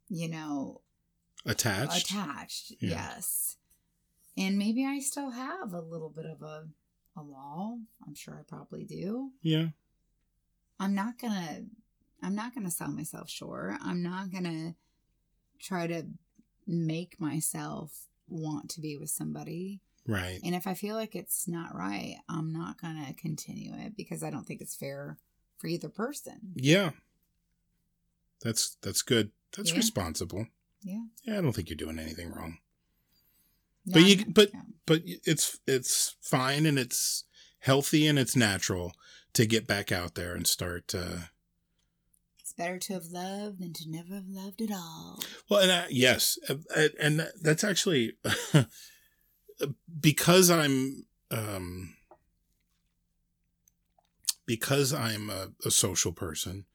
[0.08, 0.80] you know,
[1.44, 2.10] Attached.
[2.10, 2.90] attached, Yeah.
[3.14, 3.56] yes.
[4.36, 6.68] And maybe I still have a little bit of a,
[7.16, 7.80] a wall.
[8.06, 9.30] I'm sure I probably do.
[9.42, 9.66] yeah.
[10.82, 11.62] I'm not gonna
[12.22, 13.74] I'm not gonna sell myself short.
[13.80, 14.74] I'm not gonna
[15.60, 16.06] try to
[16.66, 19.80] make myself want to be with somebody.
[20.06, 20.40] Right.
[20.44, 24.30] And if I feel like it's not right, I'm not gonna continue it because I
[24.30, 25.18] don't think it's fair
[25.58, 26.52] for either person.
[26.56, 26.90] Yeah.
[28.40, 29.30] That's that's good.
[29.56, 29.76] That's Yeah.
[29.76, 30.46] responsible.
[30.82, 31.04] Yeah.
[31.22, 32.58] Yeah, I don't think you're doing anything wrong.
[33.86, 34.62] No, But you- but- yeah.
[34.84, 37.22] But it's it's fine and it's
[37.60, 38.92] healthy and it's natural
[39.34, 41.28] to get back out there and start uh
[42.38, 45.22] it's better to have loved than to never have loved at all.
[45.48, 48.12] well and uh, yes uh, and that's actually
[50.00, 51.94] because I'm um
[54.44, 56.66] because I'm a, a social person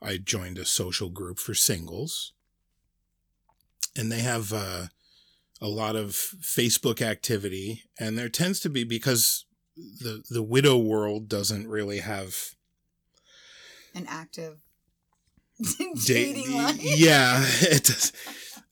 [0.00, 2.32] I joined a social group for singles
[3.96, 4.86] and they have uh,
[5.60, 9.44] a lot of Facebook activity and there tends to be because
[9.76, 12.36] the the widow world doesn't really have
[13.94, 14.58] An active
[15.78, 16.76] da- dating life.
[16.80, 18.12] yeah it does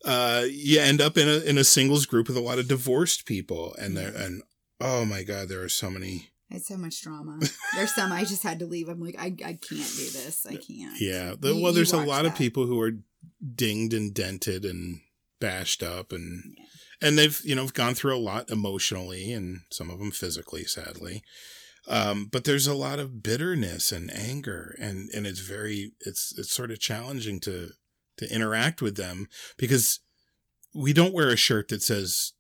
[0.05, 3.27] uh you end up in a in a singles group with a lot of divorced
[3.27, 4.43] people and there and
[4.81, 7.39] oh my god there are so many It's so much drama.
[7.77, 8.89] There's some I just had to leave.
[8.89, 10.45] I'm like, I, I can't do this.
[10.49, 11.01] I can't.
[11.01, 12.93] yeah the, You- well there's a lot of people who are
[13.55, 15.01] dinged and dented and
[15.39, 16.65] bashed up and Yeah.
[17.03, 21.23] And they've you know gone through a lot emotionally and some of them physically sadly
[21.89, 26.53] um but there's a lot of bitterness and anger and and it's very it's it's
[26.53, 27.71] sort of challenging to
[28.17, 30.01] to interact with them because
[30.75, 32.33] we don't wear a shirt that says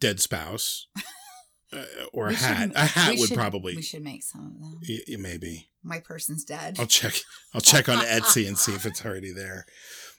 [0.00, 0.88] dead spouse
[1.72, 2.68] uh, or a hat.
[2.68, 4.80] should- A hat would should- probably We should make some of them.
[4.88, 5.70] y- maybe.
[5.82, 6.76] My person's dead.
[6.78, 7.14] I'll check.
[7.54, 9.64] I'll check on Etsy and see if it's already there.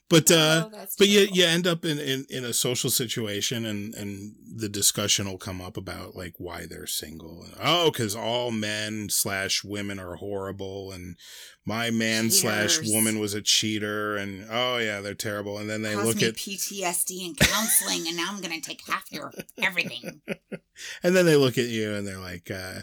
[0.10, 3.94] But uh, Oh, but you you end up in, in, in a social situation and,
[3.96, 7.46] and the discussion will come up about like why they're single.
[7.62, 11.16] Oh, because all men slash women are horrible and
[11.66, 15.94] my man slash woman was a cheater and oh yeah they're terrible and then they
[15.94, 20.22] Caused look at PTSD and counseling, and now I'm gonna take half your everything.
[21.04, 22.82] and then they look at you and they're like uh,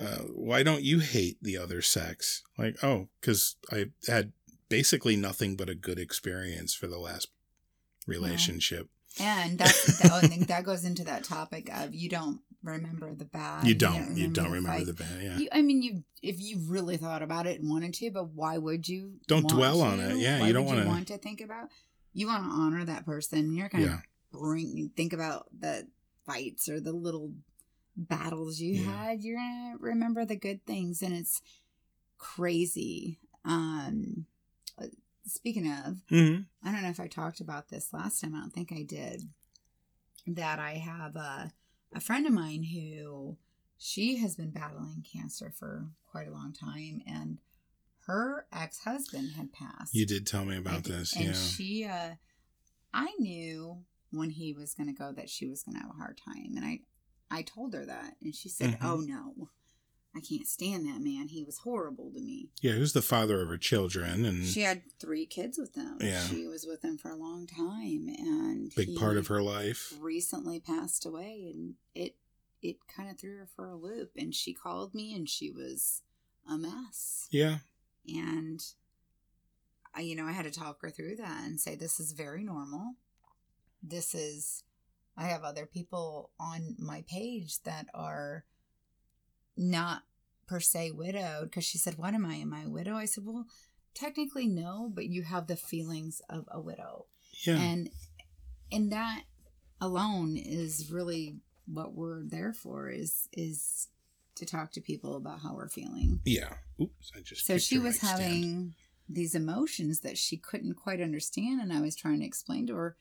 [0.00, 4.32] uh, why don't you hate the other sex like oh because I had
[4.68, 7.28] basically nothing but a good experience for the last
[8.06, 8.88] relationship
[9.20, 13.24] And that's that, I think that goes into that topic of you don't remember the
[13.24, 13.66] bad.
[13.66, 14.86] you don't you don't remember fight.
[14.86, 15.22] the bad.
[15.22, 18.30] yeah You, I mean, you if you really thought about it and wanted to, but
[18.30, 19.12] why would you?
[19.28, 20.16] Don't want dwell on it.
[20.16, 21.68] Yeah, Why you don't would wanna- want to think about.
[22.12, 23.52] You want to honor that person.
[23.54, 24.00] You're gonna Yeah.
[24.32, 25.86] bring think about the
[26.24, 27.32] fights or the little
[27.96, 29.04] battles you Yeah.
[29.04, 29.22] had.
[29.22, 31.40] You're gonna remember the good things, and it's
[32.18, 33.18] crazy.
[33.44, 34.26] Um,
[35.26, 38.34] speaking of, hmm I don't know if I talked about this last time.
[38.34, 39.22] I don't think I did.
[40.26, 41.52] That I have a,
[41.94, 43.36] a friend of mine who
[43.78, 47.38] she has been battling cancer for quite a long time, and
[48.06, 49.94] her ex husband had passed.
[49.94, 52.14] you did tell me about this and yeah she, uh,
[52.94, 55.98] I knew when he was going to go that she was going to have a
[55.98, 56.80] hard time, and I,
[57.30, 58.84] I told her that, and she said, Mhm.
[58.84, 59.48] "Oh no,
[60.16, 61.28] I can't stand that man.
[61.28, 64.82] He was horrible to me." yeah who's the father of her children and She had
[64.98, 65.98] three kids with him.
[66.00, 66.22] Yeah.
[66.24, 69.92] She was with him for a long time and big he part of her life
[70.00, 72.16] recently passed away and it
[72.62, 76.02] it kind of threw her for a loop and she called me and she was
[76.50, 77.28] a mess.
[77.30, 77.58] yeah
[78.08, 78.60] And
[79.94, 82.42] I you know, I had to talk her through that and say this is very
[82.42, 82.94] normal.
[83.82, 84.62] This is
[85.16, 88.44] I have other people on my page that are
[89.56, 90.02] not
[90.46, 92.34] per se widowed because she said, What am I?
[92.36, 92.94] Am I a widow?
[92.94, 93.46] I said, Well,
[93.94, 97.06] technically no, but you have the feelings of a widow.
[97.46, 97.90] yeah And
[98.70, 99.22] and that
[99.80, 103.88] alone is really what we're there for is is
[104.36, 106.20] to talk to people about how we're feeling.
[106.24, 108.20] yeah oops i just So she was stand.
[108.22, 108.74] having
[109.08, 112.96] these emotions that she couldn't quite understand and I was trying to explain to her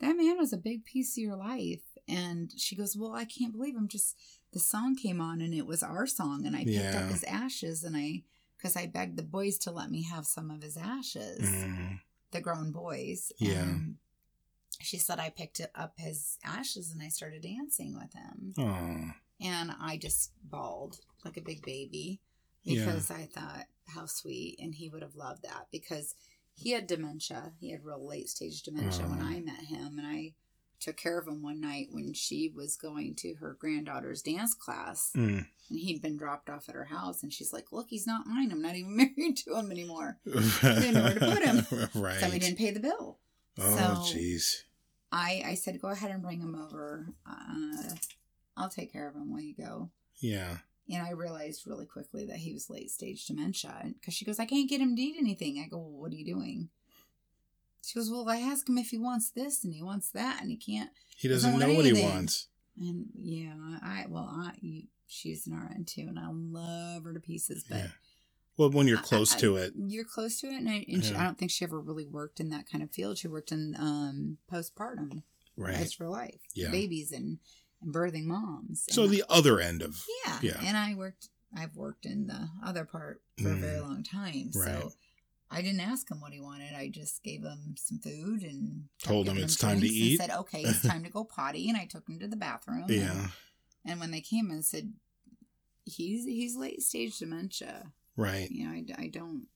[0.00, 3.52] that man was a big piece of your life and she goes, "Well, I can't
[3.52, 4.16] believe I'm just
[4.54, 7.04] the song came on and it was our song and I picked Yeah.
[7.04, 8.22] up his ashes and I
[8.58, 12.00] cuz I begged the boys to let me have some of his ashes." Mhm.
[12.30, 13.30] the grown boys.
[13.38, 13.62] Yeah.
[13.62, 13.98] And
[14.80, 18.54] she said I picked up his ashes and I started dancing with him.
[18.58, 22.20] oh And I just bawled like a big baby
[22.64, 22.84] Yeah.
[22.86, 24.58] because I thought how sweet.
[24.58, 26.14] And he would have loved that because
[26.54, 27.52] he had dementia.
[27.60, 29.26] He had real late stage dementia when Oh.
[29.26, 29.98] I met him.
[29.98, 30.34] And I
[30.84, 35.10] took care of him one night when she was going to her granddaughter's dance class.
[35.16, 35.46] Mm.
[35.70, 37.22] And he'd been dropped off at her house.
[37.22, 38.52] And she's like, Look, he's not mine.
[38.52, 40.18] I'm not even married to him anymore.
[40.26, 41.66] i didn't know where to put him.
[42.02, 43.18] right So we didn't pay the bill.
[43.58, 44.62] oh so- jeez
[45.16, 47.06] I, I said, go ahead and bring him over.
[47.24, 47.94] Uh,
[48.56, 49.90] I'll take care of him while you go.
[50.18, 50.56] yeah
[50.90, 54.44] And I realized really quickly that he was late stage dementia because she goes, I
[54.44, 55.62] can't get him to eat anything.
[55.64, 56.68] I go, well, what are you doing?
[57.86, 60.50] She goes, well, I ask him if he wants this and he wants that and
[60.50, 60.90] he can't.
[61.16, 62.48] he Doesn't doesn't know what he wants
[62.80, 67.20] And yeah, I, well, I, you, she's an RN too and I love her to
[67.20, 67.86] pieces, but yeah
[68.56, 70.54] well when you're close I- to it you're close to it.
[70.54, 72.90] And, I, and she, I don't think she ever really worked in that kind of
[72.92, 73.18] field.
[73.18, 75.22] She worked in um, postpartum.
[75.56, 76.38] right That's for life.
[76.54, 76.70] Yeah.
[76.70, 77.38] Babies and,
[77.82, 78.86] and birthing moms.
[78.90, 80.38] so And the other end of yeah.
[80.40, 80.60] yeah.
[80.64, 83.82] And I worked I've worked in the other part for a very Mm.
[83.82, 84.50] long time.
[84.54, 84.82] Right.
[84.82, 84.92] So
[85.54, 86.74] I didn't ask him what he wanted.
[86.74, 90.18] I just gave him some food and Told him it's time to and eat.
[90.18, 92.82] Said, "Okay, it's time to go potty." And I took him to the bathroom.
[92.82, 93.28] and- yeah
[93.84, 94.92] And, when they came and said,
[95.84, 99.46] "He's he's late stage dementia," right you know, I, I don't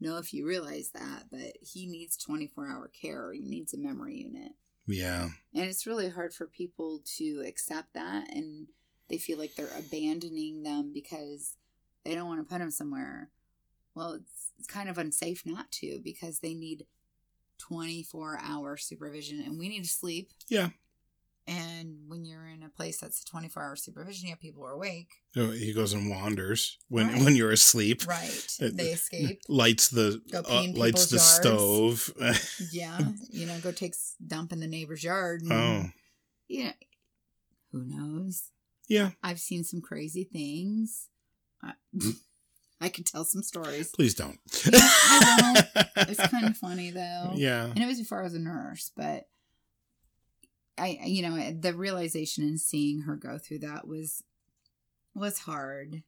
[0.00, 3.32] know if you realize that, but he needs twenty four hour care.
[3.32, 4.52] He needs a memory unit.
[4.86, 8.66] yeah And it's really hard for people to accept that and
[9.08, 11.56] they feel like they're abandoning them because
[12.04, 13.30] they don't want to put them somewhere.
[13.94, 16.86] Well, it's, it's kind of unsafe not to because they need
[17.58, 20.30] 24 hour supervision and we need to sleep.
[20.48, 20.70] Yeah.
[21.46, 24.72] And when you're in a place that's 24 hour supervision, you have people who are
[24.72, 25.10] awake.
[25.36, 27.22] Oh, he goes and wanders when Right.
[27.24, 28.56] when you're asleep Right.
[28.62, 29.40] Uh, They escape.
[29.48, 31.22] lights the uh, lights the yards.
[31.24, 32.14] stove
[32.72, 32.98] Yeah.
[33.30, 35.42] You know, go take dump in the neighbor's yard.
[35.42, 35.84] And, oh
[36.48, 36.72] You know,
[37.72, 38.44] who knows?
[38.88, 41.08] yeah I've seen some crazy things.
[42.84, 43.90] I, could tell some stories.
[43.90, 44.38] please don't
[44.70, 45.64] Yeah, I
[46.08, 47.32] It's kind of funny though.
[47.34, 49.28] yeah And it was before I was a nurse, but
[50.78, 54.22] I, you know, the realization and seeing her go through that was
[55.14, 56.02] was hard.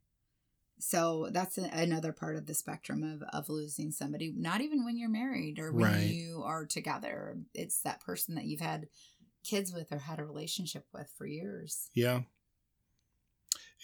[0.78, 4.32] So that's a, another part of the spectrum of of losing somebody.
[4.37, 6.06] Not even when you're married or when Right.
[6.06, 7.37] you are together.
[7.54, 8.88] It's that person that you've had
[9.44, 11.90] kids with or had a relationship with for years.
[11.94, 12.22] Yeah.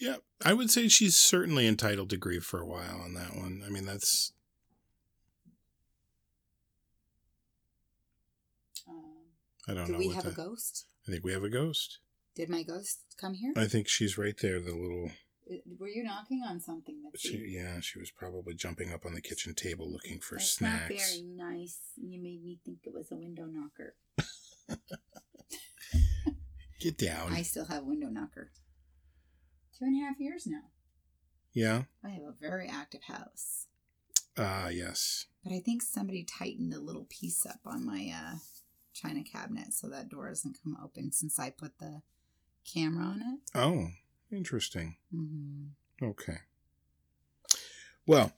[0.01, 3.63] Yeah, I would say she's certainly entitled to grieve for a while on that one.
[3.67, 4.33] I mean, that's
[9.69, 9.99] I don't do know.
[9.99, 10.87] we what have a ghost?
[11.07, 11.99] I think we have a ghost.
[12.35, 13.53] Did my ghost come here?
[13.57, 14.59] I think she's right there.
[14.61, 15.11] The little,
[15.51, 16.97] Uh, Were you knocking on something?
[17.17, 20.91] She, yeah, she was probably jumping up on the kitchen table looking for That's snacks.
[20.91, 21.79] not very nice.
[21.97, 23.95] You made me think it was a window knocker.
[26.81, 27.33] Get down.
[27.33, 28.51] I still have window knocker.
[29.81, 30.64] Two and a half years now.
[31.55, 31.85] yeah.
[32.05, 33.66] I have a very active house.
[34.37, 35.25] Ah, yes.
[35.43, 38.37] But I think somebody tightened a little piece up on my uh,
[38.93, 42.03] china cabinet so that door doesn't come open since I put the
[42.71, 43.40] camera on it.
[43.59, 43.87] Oh,
[44.31, 44.97] interesting.
[45.14, 46.05] Mm-hmm.
[46.05, 46.38] Okay.
[48.07, 48.33] Well,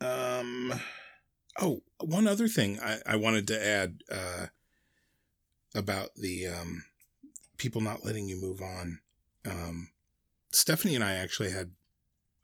[0.00, 0.74] um,
[1.60, 4.46] oh, one other thing I, I wanted to add uh,
[5.74, 6.84] about the um,
[7.56, 9.00] people not letting you move on.
[9.50, 9.90] Um,
[10.50, 11.72] Stephanie and I actually had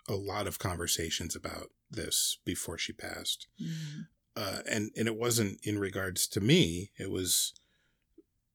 [0.09, 4.01] a lot of conversations about this before she passed, Mm-hmm.
[4.37, 6.90] uh, and and it wasn't in regards to me.
[6.99, 7.55] It was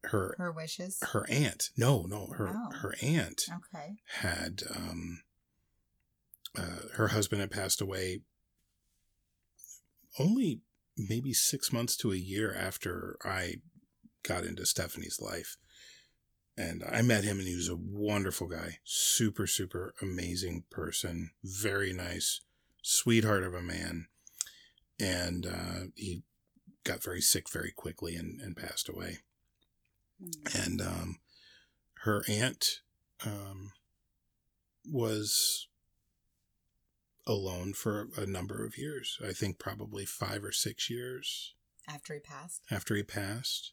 [0.05, 0.99] her Her wishes.
[1.13, 1.69] her aunt.
[1.77, 2.71] No, no, her Oh.
[2.81, 3.97] her aunt Okay.
[4.19, 5.21] had um
[6.57, 8.21] uh, her husband had passed away
[10.17, 10.61] only
[10.97, 13.55] maybe six months to a year after I
[14.23, 15.57] got into Stephanie's life.
[16.59, 18.79] And I met him and he was a wonderful guy.
[18.83, 21.31] Super, super amazing person.
[21.41, 22.41] Very nice,
[22.81, 24.07] sweetheart of a man.
[24.99, 26.23] And uh, he
[26.83, 29.19] got very sick very quickly and, and passed away
[30.21, 30.65] Mm.
[30.65, 31.19] and um,
[32.03, 32.81] her aunt
[33.25, 33.71] um,
[34.85, 35.67] was
[37.25, 39.17] alone for a number of years.
[39.25, 41.53] I think probably five or six years
[41.87, 42.63] After he passed.
[42.69, 43.71] after he passed,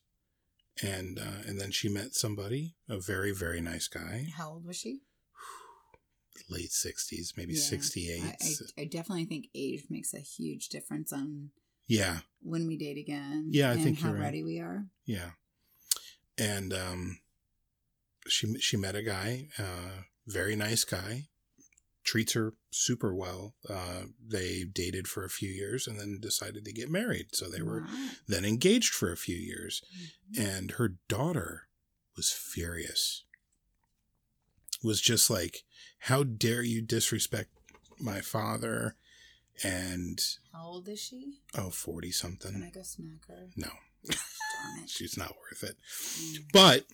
[0.83, 4.77] and uh, and then she met somebody, a very very nice guy, How old was
[4.77, 5.01] she?
[6.51, 7.61] late sixties, maybe Yeah.
[7.61, 8.23] sixty eight.
[8.25, 11.51] I, I, I definitely think age makes a huge difference on
[11.89, 13.49] yeah, when we date again.
[13.51, 14.25] Yeah, I and think how you're right.
[14.25, 14.87] ready we are.
[15.05, 15.31] Yeah.
[16.39, 17.21] And um
[18.29, 21.29] she she met a guy, uh very nice guy.
[22.07, 23.55] Treats her super well.
[23.69, 27.35] Uh they dated for a few years and then decided to get married.
[27.35, 28.11] So they were Wow.
[28.29, 29.83] then engaged for a few years.
[30.33, 30.39] Mhm.
[30.39, 31.69] And her daughter
[32.17, 33.25] was furious.
[34.83, 35.65] Was just like,
[36.01, 37.51] How dare you disrespect
[37.99, 38.97] my father?
[39.65, 40.21] And
[40.53, 41.41] How old is she?
[41.55, 42.71] oh, 40 Can I something.
[42.73, 43.49] go smack her?
[43.57, 43.71] No.
[44.05, 44.91] Darn it.
[44.97, 45.77] She's not worth it.
[46.21, 46.53] Mm.
[46.53, 46.87] But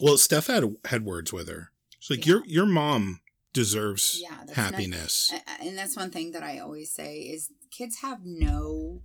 [0.00, 1.70] well, Steph had had words with her.
[2.00, 2.32] She's like, Yeah.
[2.34, 3.20] your your mom
[3.52, 5.32] deserves Yeah, happiness.
[5.32, 9.02] A- And that's one thing that I always say is kids have no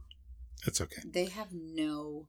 [0.65, 1.01] That's okay.
[1.05, 2.27] they have no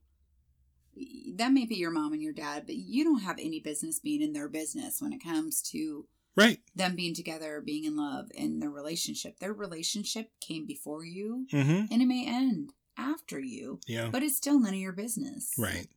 [1.35, 4.23] that may be your mom and your dad, but you don't have any business being
[4.23, 6.61] in their business when it comes to Right.
[6.75, 9.39] them being together, being in love, and their relationship.
[9.39, 11.93] Their relationship came before you, Mm-hmm.
[11.93, 14.09] and it may end after you, Yeah.
[14.11, 15.53] but it's still none of your business.
[15.59, 15.89] Right.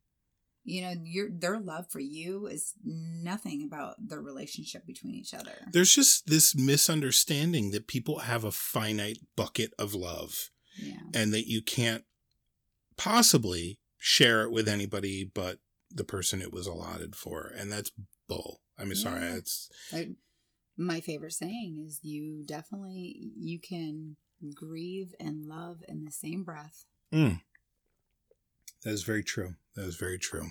[0.69, 5.53] You know, your their love for you is nothing about the relationship between each other.
[5.71, 10.99] There's just this misunderstanding that people have a finite bucket of love Yeah.
[11.13, 12.03] and that you can't
[12.97, 15.60] possibly share it with anybody but
[15.91, 17.51] the person it was allotted for.
[17.58, 17.91] And that's
[18.27, 18.62] bull.
[18.77, 19.36] I mean, sorry, Yeah.
[19.36, 20.10] it's I,
[20.77, 24.17] my favorite saying is you definitely you can
[24.53, 26.86] grieve and love in the same breath.
[27.13, 27.41] Mm.
[28.83, 29.55] That is very true.
[29.75, 30.47] That is very true.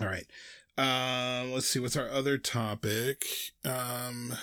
[0.00, 0.26] All right.
[0.78, 1.78] Um, let's see.
[1.80, 3.24] What's our other topic?
[3.64, 4.34] Um,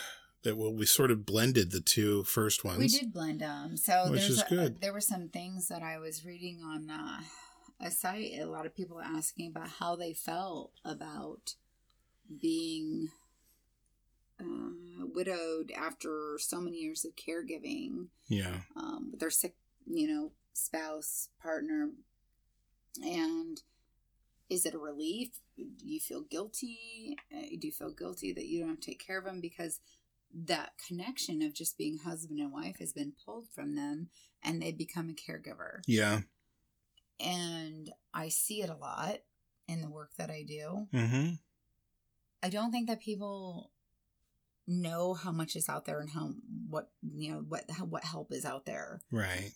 [0.44, 2.80] that well, we sort of blended the two first ones.
[2.80, 3.78] We did blend them.
[3.78, 4.82] So Which there's is a- good.
[4.82, 7.22] there were some things that I was reading on uh,
[7.80, 8.32] a site.
[8.40, 11.54] A lot of people asking about how they felt about
[12.42, 13.10] being
[14.40, 18.62] uh, widowed after so many years of caregiving Yeah.
[18.76, 19.56] um, with their sick,
[19.86, 21.90] you know, spouse, partner.
[23.02, 23.62] And
[24.50, 25.40] is it a relief?
[25.58, 27.18] Do you feel guilty?
[27.34, 29.80] Uh, Do you feel guilty that you don't take care of them because
[30.34, 34.10] that connection of just being husband and wife has been pulled from them
[34.44, 35.82] and they become a caregiver?
[35.88, 36.22] Yeah.
[37.20, 39.18] And I see it a lot
[39.68, 40.88] in the work that I do.
[40.94, 41.34] Mm-hmm.
[42.42, 43.72] I don't think that people
[44.68, 46.32] know how much is out there and how
[46.70, 49.02] what you know what what help is out there.
[49.12, 49.52] Right.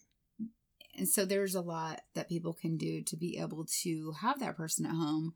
[0.97, 4.57] And so there's a lot that people can do to be able to have that
[4.57, 5.35] person at home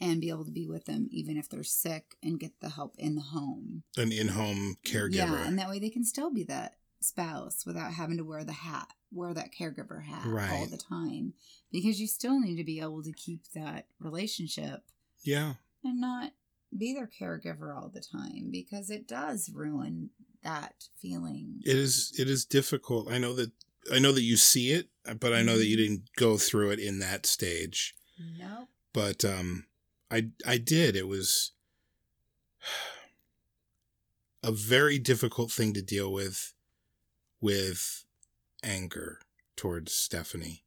[0.00, 2.94] and be able to be with them even if they're sick and get the help
[2.98, 3.82] in the home.
[3.96, 5.14] An in-home caregiver.
[5.14, 8.52] Yeah, and that way they can still be that spouse without having to wear the
[8.52, 11.34] hat, wear that caregiver hat all the time.
[11.70, 14.82] Because you still need to be able to keep that relationship
[15.22, 15.54] yeah.
[15.84, 16.32] and not
[16.76, 20.10] be their caregiver all the time because it does ruin
[20.42, 21.60] that feeling.
[21.64, 23.10] It is it is difficult.
[23.10, 23.50] I know that
[23.92, 24.88] I know that you see it,
[25.20, 25.92] but I know that you Mm-hmm.
[25.94, 27.94] didn't go through it in that stage.
[28.38, 28.68] Nope.
[28.92, 29.66] But um
[30.10, 30.96] I I did.
[30.96, 31.52] It was
[34.42, 36.54] a very difficult thing to deal with
[37.40, 38.04] with
[38.62, 39.20] anger
[39.56, 40.64] towards Stephanie.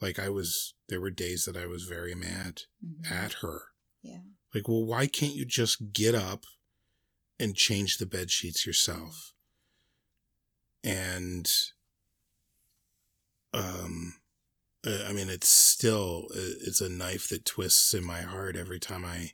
[0.00, 3.10] Like I was there were days that I was very mad Mhm.
[3.10, 3.62] at her.
[4.02, 4.20] Yeah.
[4.54, 6.44] Like, well, why can't you just get up
[7.40, 9.32] and change the bed sheets yourself?
[10.84, 11.50] And,
[13.54, 14.14] um,
[14.86, 18.78] uh, I mean, it's still uh, it's a knife that twists in my heart every
[18.80, 19.30] time I,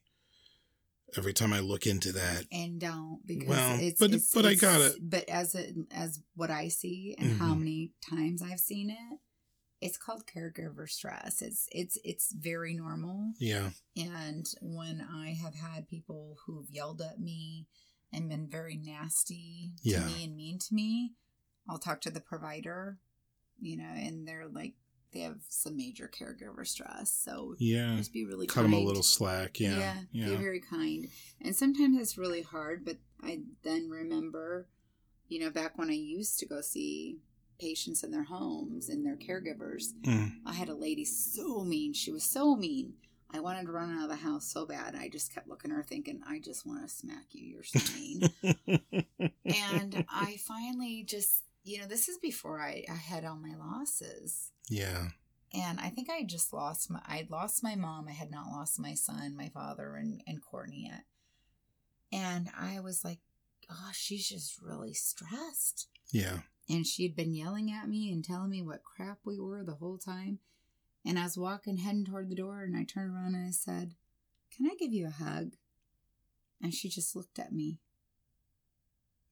[1.16, 2.46] every time I look into that.
[2.52, 4.96] and don't because Well, it's but- it's- but I got it.
[5.00, 7.58] but as a, as what I see and how Mhm.
[7.58, 9.18] many times I've seen it,
[9.80, 11.40] it's called caregiver stress.
[11.42, 13.32] It's it's it's very normal.
[13.38, 17.66] Yeah, And when I have had people who've yelled at me
[18.12, 20.06] and been very nasty to Yeah.
[20.06, 21.14] me and mean to me,
[21.68, 22.98] I'll talk to the provider,
[23.60, 24.74] you know, and they're like
[25.12, 27.10] they have some major caregiver stress.
[27.12, 27.96] So yeah.
[27.96, 29.58] just be really Cut them a little slack.
[29.58, 31.08] Yeah, Be yeah, be very kind.
[31.40, 34.68] And sometimes it's really hard, but I then remember,
[35.28, 37.18] you know, back when I used to go see
[37.58, 40.32] patients in their homes and their caregivers, Mm.
[40.46, 41.92] I had a lady so mean.
[41.92, 42.94] She was so mean.
[43.32, 44.96] I wanted to run out of the house so bad.
[44.96, 47.44] I just kept looking at her thinking, I just want to smack you.
[47.44, 48.28] You're so mean.
[49.44, 54.50] and I finally just, you know, this is before I, I had all my losses.
[54.68, 55.08] yeah,
[55.52, 58.08] And I think I just lost my I'd lost my mom.
[58.08, 61.04] I had not lost my son, my father, and, and Courtney yet.
[62.12, 63.18] And I was like,
[63.70, 65.88] oh, she's just really stressed.
[66.10, 69.62] yeah, And she had been yelling at me and telling me what crap we were
[69.62, 70.38] the whole time.
[71.04, 73.94] And I was walking, heading toward the door, and I turned around and I said,
[74.54, 75.52] Can I give you a hug?
[76.62, 77.78] And she just looked at me.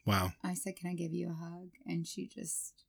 [0.09, 1.69] Wow, I said, Can I give you a hug?
[1.87, 2.85] And she just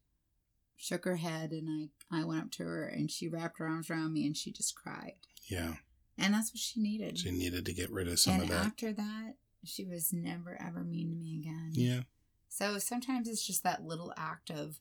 [0.76, 3.90] shook her head and I, I went up to her and she wrapped her arms
[3.90, 5.16] around me and she just cried.
[5.50, 5.74] yeah.
[6.18, 7.18] And that's what she needed.
[7.18, 8.66] She needed to get rid of some and of that.
[8.66, 11.70] after that, she was never ever mean to me again.
[11.74, 12.02] Yeah,
[12.50, 14.80] So sometimes it's just that little act of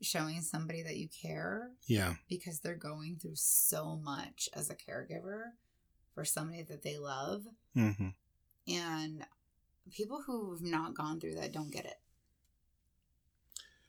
[0.00, 5.52] showing somebody that you care yeah, because they're going through so much as a caregiver
[6.14, 7.42] for somebody that they love.
[7.74, 8.08] hmm
[8.66, 9.24] And
[9.90, 11.98] people who've not gone through that don't get it.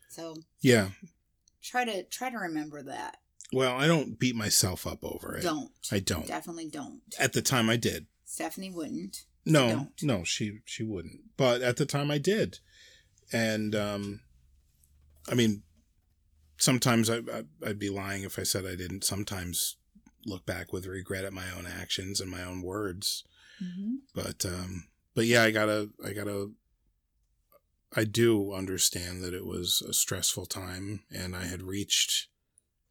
[0.10, 0.90] So yeah.
[1.62, 3.18] try to try to remember that.
[3.52, 5.44] Well, I don't beat myself up over it.
[5.44, 5.72] Don't.
[5.92, 6.28] I don't.
[6.28, 7.02] Definitely don't.
[7.20, 8.08] At the time, I did.
[8.26, 9.26] Stephanie wouldn't.
[9.46, 10.04] No, don't.
[10.04, 11.22] no, she she wouldn't.
[11.38, 12.60] But at the time, I did,
[13.32, 14.22] and um,
[15.30, 15.64] I mean,
[16.58, 19.04] sometimes I, I I'd be lying if I said I didn't.
[19.04, 19.78] Sometimes
[20.26, 23.24] look back with regret at my own actions and my own words.
[23.62, 23.96] Mm-hmm.
[24.16, 24.86] But um,
[25.16, 26.52] but yeah, I gotta I gotta.
[27.96, 32.28] I do understand that it was a stressful time, and I had reached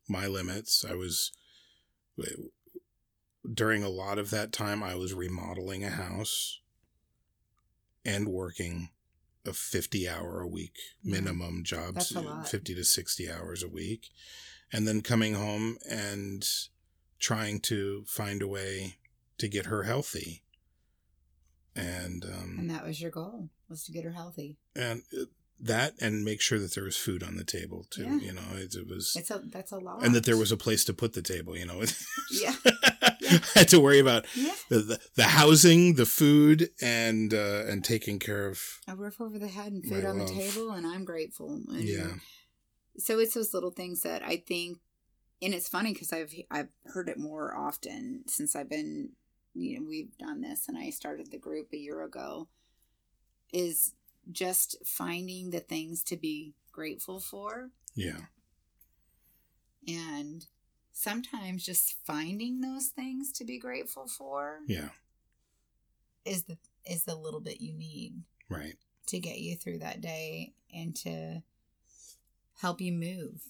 [0.09, 0.85] my limits.
[0.89, 1.33] I was
[3.53, 6.61] during a lot of that time, I was remodeling a house
[8.05, 8.91] and working
[9.47, 11.11] a 50 hour a week mm-hmm.
[11.11, 14.11] minimum jobs, That's uh, 50 to 60 hours a week.
[14.73, 16.47] And then coming home and
[17.19, 18.97] trying to find a way
[19.39, 20.45] to get her healthy.
[21.75, 24.59] And, um, And that was your goal was to get her healthy.
[24.77, 25.25] and uh,
[25.65, 28.19] that and make sure that there was food on the table too, Yeah.
[28.19, 30.05] you know, it, it was, It's a that's a lot.
[30.05, 31.83] and that there was a place to put the table, you know.
[32.33, 32.55] Yeah.
[32.65, 37.83] I had to worry about yeah the, the, the housing, the food, and uh, and
[37.85, 38.61] taking care of.
[38.89, 41.55] a roof over the head and food on the table, and I'm grateful.
[41.69, 42.15] And Yeah,
[42.99, 44.79] So it's those little things that I think,
[45.41, 49.11] and it's funny because I've I've heard it more often since I've been,
[49.55, 52.49] you know, we've done this, and I started the group a year ago.
[53.53, 53.93] Is
[54.31, 58.21] just finding the things to be grateful for, yeah,
[59.87, 60.47] and
[60.93, 64.89] sometimes just finding those things to be grateful for yeah.
[66.25, 68.75] is the is the little bit you need Right.
[69.07, 71.43] to get you through that day and to
[72.61, 73.43] help you move.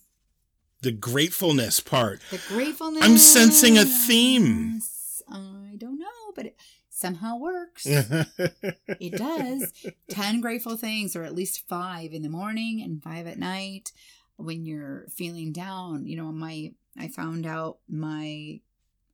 [0.83, 2.21] The gratefulness part.
[2.31, 3.05] The gratefulness.
[3.05, 4.81] I'm sensing a theme.
[5.29, 6.57] I don't know, but it
[6.91, 7.87] somehow works.
[7.87, 9.73] it does.
[10.09, 13.93] 10 grateful things, or at least five in the morning and five at night
[14.37, 16.07] when you're feeling down.
[16.07, 18.61] You know, my, I found out my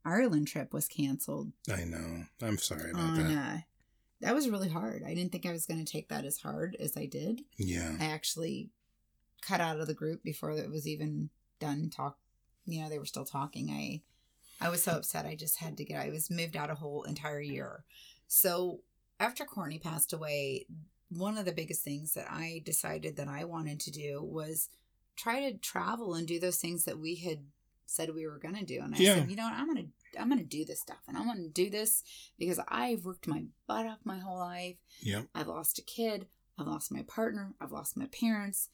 [0.05, 1.53] Ireland trip was canceled.
[1.73, 2.25] I know.
[2.43, 3.39] I'm sorry about On, that.
[3.39, 3.59] uh,
[4.21, 5.03] that was really hard.
[5.07, 7.43] I didn't think I was going to take that as hard as I did.
[7.57, 7.95] Yeah.
[8.01, 8.71] I actually
[9.43, 11.31] cut out of the group before it was even
[11.61, 11.91] done.
[11.91, 12.19] Talk,
[12.67, 13.71] you know, they were still talking.
[13.71, 14.03] I,
[14.61, 15.27] I was so upset.
[15.27, 16.01] I just had to get.
[16.01, 17.85] I was moved out a whole entire year.
[18.27, 18.81] So
[19.21, 20.67] after Courtney passed away,
[21.11, 24.69] one of the biggest things that I decided that I wanted to do was
[25.17, 27.45] try to travel and do those things that we had
[27.87, 28.81] said we were going to do.
[28.83, 29.15] And I Yeah.
[29.15, 31.27] said, you know what, I'm going to I'm going to do this stuff and I'm
[31.27, 32.03] going to do this
[32.39, 34.77] because I've worked my butt off my whole life.
[35.01, 35.23] Yeah.
[35.35, 36.27] I've lost a kid,
[36.59, 38.71] I've lost my partner, I've lost my parents.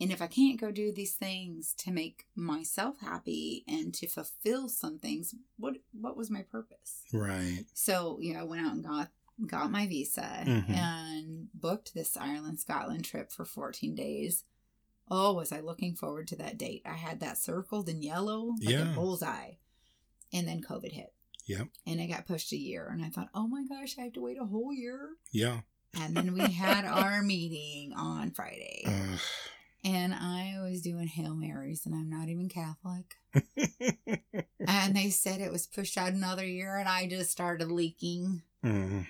[0.00, 4.68] And if I can't go do these things to make myself happy and to fulfill
[4.68, 7.02] some things, what what was my purpose?
[7.12, 7.64] Right.
[7.74, 9.10] So, you know, I went out and got
[9.46, 10.70] got my visa Mhm.
[10.70, 14.44] and booked this Ireland Scotland trip for 14 days.
[15.08, 16.82] Oh, was I looking forward to that date?
[16.84, 18.92] I had that circled in yellow like Yeah.
[18.92, 19.54] a bullseye.
[20.32, 21.14] And then COVID hit.
[21.46, 21.68] Yep.
[21.86, 24.20] And I got pushed a year and I thought, "Oh my gosh, I have to
[24.20, 25.60] wait a whole year." Yeah.
[25.92, 28.82] And then we had our meeting on Friday.
[28.86, 29.18] Uh,
[29.84, 33.16] And I was doing Hail Marys, and I'm not even Catholic.
[34.66, 38.42] And they said it was pushed out another year, and I just started leaking.
[38.64, 39.06] mm,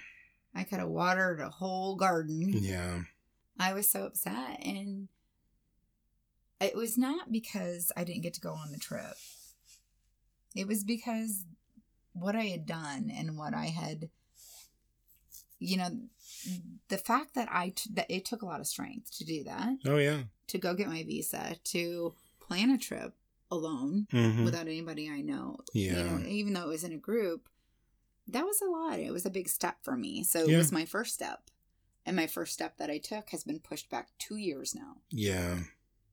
[0.52, 2.48] I could have watered a whole garden.
[2.52, 3.02] yeah.
[3.58, 4.58] I was so upset.
[4.64, 5.08] And
[6.60, 9.14] it was not because I didn't get to go on the trip,
[10.56, 11.44] it was because
[12.14, 14.08] what I had done and what I had,
[15.60, 15.90] you know,
[16.88, 19.76] the fact that I, t- that it took a lot of strength to do that.
[19.86, 20.22] Oh yeah.
[20.48, 23.14] To go get my visa, to plan a trip
[23.50, 25.58] alone hmm without anybody I know.
[25.72, 25.96] Yeah.
[25.96, 27.48] You know, even though it was in a group,
[28.28, 28.98] that was a lot.
[28.98, 30.24] It was a big step for me.
[30.24, 30.54] So Yeah.
[30.54, 31.50] it was my first step.
[32.06, 34.96] And my first step that I took has been pushed back two years now.
[35.10, 35.60] Yeah.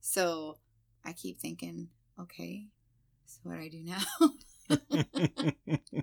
[0.00, 0.58] So
[1.04, 2.68] I keep thinking, okay,
[3.26, 4.02] so what do I do now?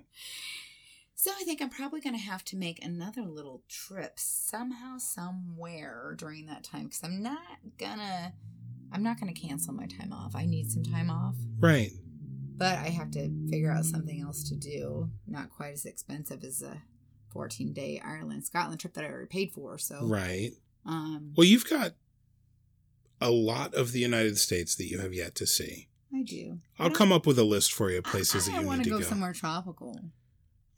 [1.22, 6.14] so I think I'm probably going to have to make another little trip somehow, somewhere
[6.16, 7.38] during that time because I'm not
[7.78, 8.32] gonna,
[8.90, 10.34] I'm not gonna cancel my time off.
[10.34, 11.90] I need some time off, right.
[12.56, 15.10] but I have to figure out something else to do.
[15.26, 16.80] Not quite as expensive as a
[17.34, 19.76] 14 day Ireland Scotland trip that I already paid for.
[19.76, 20.52] So Right.
[20.86, 21.92] um, Well, you've got
[23.20, 25.88] a lot of the United States that you have yet to see.
[26.14, 26.60] I do.
[26.78, 28.78] I'll I come up with a list for you of places I, that you want
[28.78, 29.08] need to to go, go.
[29.08, 30.00] somewhere tropical.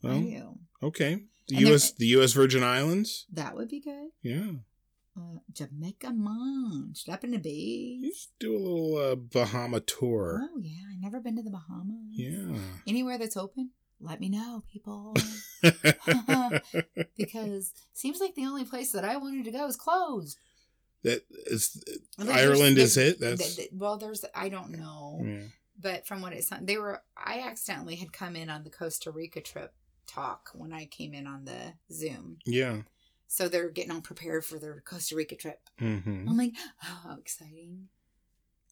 [0.03, 0.59] Well, do.
[0.83, 1.23] okay.
[1.47, 1.91] The And U.S.
[1.91, 2.33] the U.S.
[2.33, 3.25] Virgin Islands.
[3.31, 4.09] That would be good.
[4.21, 4.51] Yeah.
[5.15, 7.07] Uh, Jamaica Munch.
[7.07, 10.41] Up in the You should do a little uh, Bahama tour.
[10.43, 10.85] Oh, yeah.
[10.91, 12.13] i never been to the Bahamas.
[12.13, 12.57] Yeah.
[12.87, 15.15] Anywhere that's open, let me know, people.
[17.17, 20.37] because seems like the only place that I wanted to go is closed.
[21.03, 21.83] that is
[22.19, 23.19] Ireland is it?
[23.19, 25.43] That's th- th- well, there's I don't know, yeah.
[25.79, 27.01] but from what it sounded, they were.
[27.15, 29.73] I accidentally had come in on the Costa Rica trip
[30.07, 32.81] talk when I came in on the Zoom, yeah.
[33.27, 35.59] so they're getting all prepared for their Costa Rica trip.
[35.79, 37.87] hmm I'm like, oh, how exciting!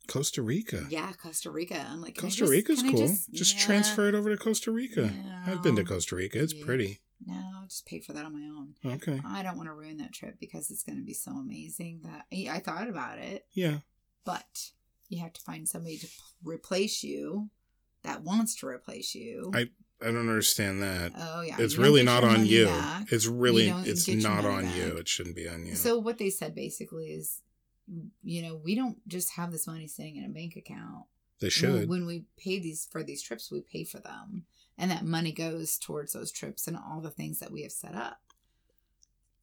[0.07, 0.85] Costa Rica.
[0.89, 1.85] Yeah, Costa Rica.
[1.89, 2.91] I'm like, Costa just- Rica's cool.
[3.07, 3.61] Just, Just, Yeah.
[3.65, 5.13] transfer it over to Costa Rica.
[5.45, 6.41] I've been to Costa Rica.
[6.41, 6.65] It's Yeah.
[6.65, 6.99] pretty.
[7.25, 8.75] No, I'll just pay for that on my own.
[8.95, 9.21] Okay.
[9.23, 12.25] I don't want to ruin that trip because it's going to be so amazing that
[12.31, 13.81] I thought about it, Yeah.
[14.25, 14.71] but
[15.07, 16.07] you have to find somebody to
[16.43, 17.51] replace you
[18.01, 19.51] that wants to replace you.
[19.53, 19.69] I
[20.01, 21.13] I don't understand that.
[21.17, 22.65] oh yeah, it's you really not on you.
[22.65, 23.11] back.
[23.11, 24.97] It's really it's not on you.
[24.97, 25.75] It shouldn't be on you.
[25.75, 27.41] So what they said basically is,
[28.23, 31.05] you know, we don't just have this money sitting in a bank account.
[31.39, 31.87] they should.
[31.89, 34.45] When we pay these for these trips, we pay for them.
[34.77, 37.93] And that money goes towards those trips and all the things that we have set
[37.93, 38.21] up.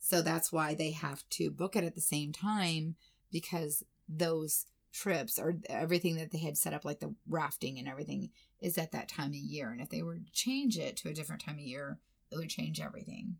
[0.01, 2.97] So that's why they have to book it at the same time
[3.31, 8.31] because those trips or everything that they had set up, like the rafting and everything,
[8.61, 9.71] is at that time of year.
[9.71, 11.99] And if they were to change it to a different time of year,
[12.31, 13.37] it would change everything.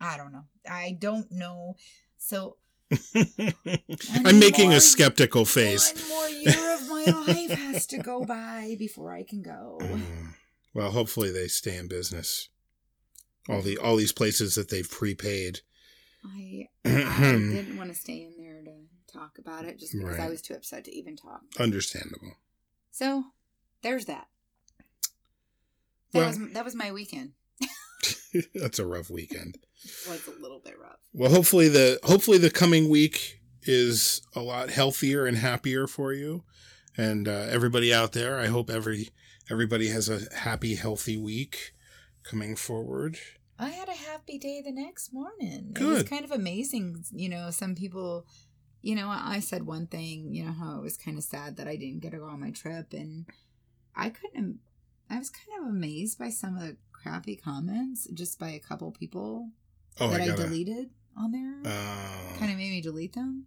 [0.00, 0.44] I don't know.
[0.68, 1.76] I don't know.
[2.18, 2.56] So
[3.14, 5.92] I'm making more- a skeptical face.
[5.92, 9.78] one more year of my life has to go by before I can go.
[10.76, 12.48] Well, hopefully they stay in business.
[13.48, 15.60] All the all these places that they've prepaid.
[16.24, 18.33] I, I didn't want to stay in
[19.18, 21.42] talk about it just because I was too upset to even talk.
[21.58, 22.32] Understandable.
[22.90, 23.24] So
[23.82, 24.26] there's that.
[26.12, 27.32] That Well- was that was my weekend.
[28.54, 29.58] That's a rough weekend.
[29.84, 30.98] It was a little bit rough.
[31.12, 36.44] Well, hopefully the hopefully the coming week is a lot healthier and happier for you,
[36.96, 38.38] and uh, everybody out there.
[38.38, 39.10] I hope every
[39.50, 41.72] everybody has a happy, healthy week
[42.22, 43.18] coming forward.
[43.58, 45.74] I had a happy day the next morning.
[45.78, 47.04] It was kind of amazing.
[47.12, 48.26] You know, some people,
[48.84, 51.66] you know, I said one thing, you know, how it was kind of sad that
[51.66, 52.92] I didn't get to go on my trip.
[52.92, 53.24] And
[53.96, 54.58] I couldn't,
[55.08, 58.90] I was kind of amazed by some of the crappy comments just by a couple
[58.92, 59.48] people
[60.00, 61.54] Oh, that I I, deleted on there.
[61.72, 63.46] Uh, kind of made me delete them.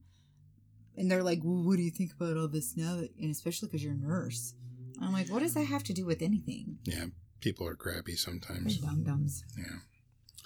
[0.97, 3.03] And they're like, well, what do you think about all this now?
[3.21, 4.55] And especially because you're a nurse.
[4.99, 6.79] I'm like, what does that have to do with anything?
[6.83, 7.05] yeah,
[7.41, 8.77] people are crappy sometimes.
[8.77, 9.43] dum dums.
[9.55, 9.65] Yeah.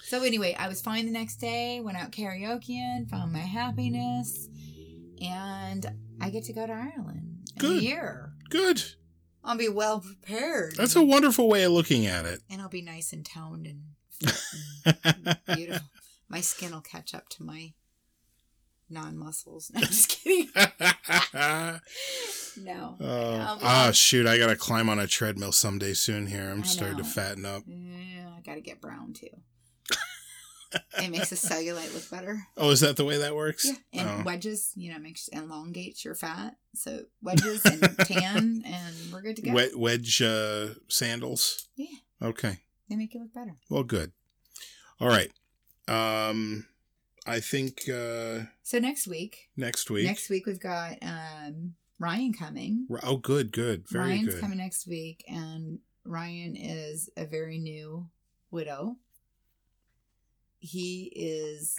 [0.04, 4.48] So anyway, I was fine the next day, went out karaokeing, found my happiness,
[5.22, 5.86] and
[6.20, 7.78] I get to go to Ireland in Good.
[7.78, 8.32] a year.
[8.50, 8.82] Good.
[9.44, 10.74] I'll be well prepared.
[10.76, 12.40] That's a wonderful way of looking at it.
[12.50, 13.82] and I'll be nice and toned and
[15.04, 15.86] and beautiful.
[16.28, 17.72] My skin will catch up to my
[18.88, 19.70] non muscles.
[19.74, 20.48] No, I'm just kidding.
[22.56, 22.96] No.
[23.00, 24.26] Oh, Um, ah, shoot!
[24.26, 26.26] I gotta climb on a treadmill someday soon.
[26.26, 27.62] Here, I'm I starting to fatten up.
[27.66, 29.28] Yeah, I gotta get brown too.
[31.02, 32.46] It makes the cellulite look better.
[32.56, 33.64] Oh, is that the way that works?
[33.92, 34.22] Yeah, and Oh.
[34.24, 36.56] wedges, you know, makes elongates your fat.
[36.74, 39.52] So wedges and tan, and we're good to go.
[39.52, 41.68] Wed- wedge uh, sandals.
[41.76, 41.86] Yeah,
[42.22, 42.58] Okay.
[42.88, 43.56] they make you look better.
[43.68, 44.12] Well, good.
[45.00, 45.30] All right.
[45.88, 46.66] Um,
[47.26, 50.06] I think uh, So next week, next week.
[50.06, 52.86] next week we've got um, Ryan coming.
[53.02, 54.40] Oh, good, good, very Ryan's good.
[54.40, 58.08] coming next week, and Ryan is a very new
[58.50, 58.96] widow.
[60.64, 61.76] He is,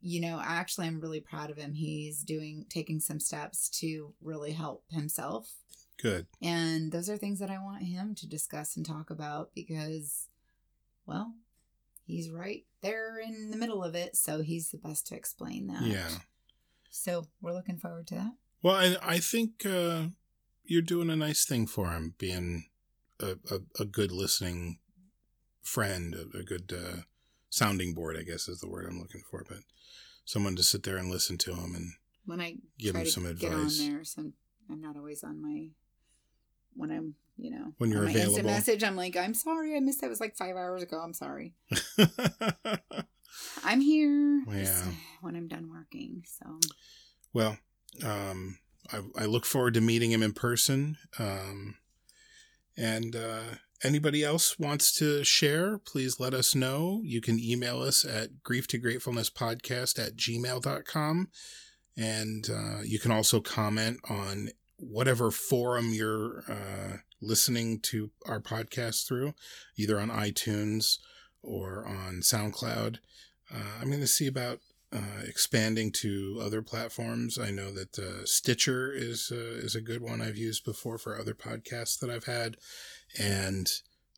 [0.00, 1.74] you know, actually, I'm really proud of him.
[1.74, 5.52] He's doing, taking some steps to really help himself.
[6.00, 6.28] Good.
[6.40, 10.28] And those are things that I want him to discuss and talk about because,
[11.04, 11.34] well,
[12.06, 14.16] he's right there in the middle of it.
[14.16, 15.82] So he's the best to explain that.
[15.82, 16.10] Yeah.
[16.90, 18.32] So we're looking forward to that.
[18.62, 20.04] Well, I, I think uh,
[20.64, 22.66] you're doing a nice thing for him, being
[23.18, 24.78] a, a, a good listening
[25.60, 27.00] friend, a, a good uh,
[27.50, 29.44] sounding board, I guess is the word I'm looking for.
[29.48, 29.58] But
[30.24, 31.92] someone to sit there and listen to him and
[32.26, 33.78] when I Give him some get on advice.
[33.78, 34.32] there, some
[34.70, 35.68] I'm not always on my
[36.74, 38.50] when I'm you know When you're on my instant available.
[38.50, 38.84] message.
[38.84, 40.06] I'm like, I'm sorry, I missed that.
[40.06, 40.98] It was like five hours ago.
[41.00, 41.54] I'm sorry.
[43.64, 44.42] I'm here.
[44.48, 44.82] Yeah.
[45.20, 46.24] when I'm done working.
[46.26, 46.58] So
[47.32, 47.58] well,
[48.04, 48.58] um,
[48.92, 50.96] I, I look forward to meeting him in person.
[51.18, 51.76] Um,
[52.76, 53.42] and uh,
[53.82, 57.00] anybody else wants to share, please let us know.
[57.04, 61.28] You can email us at grief to gratefulness podcast at gmail.com.
[61.96, 69.06] And uh, you can also comment on whatever forum you're uh, listening to our podcast
[69.06, 69.34] through,
[69.76, 70.98] either on iTunes
[71.42, 72.98] or on SoundCloud.
[73.52, 74.60] Uh, I'm going to see about
[74.92, 77.38] uh, expanding to other platforms.
[77.38, 81.18] I know that uh, Stitcher is uh, is a good one I've used before for
[81.18, 82.56] other podcasts that I've had,
[83.18, 83.68] and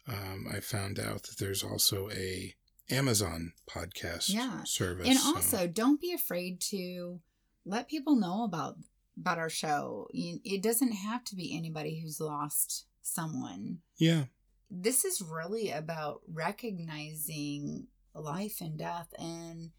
[0.09, 2.55] um, I found out that there's also a
[2.91, 4.65] Amazon podcast Yeah.
[4.65, 5.09] service.
[5.09, 7.21] and so- also don't be afraid to
[7.65, 8.77] let people know about
[9.19, 10.09] about our show.
[10.13, 13.83] It doesn't have to be anybody who's lost someone.
[13.99, 14.25] yeah,
[14.71, 19.71] this is really about recognizing life and death and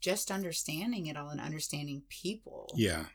[0.00, 2.72] just understanding it all and understanding people.
[2.76, 3.06] yeah,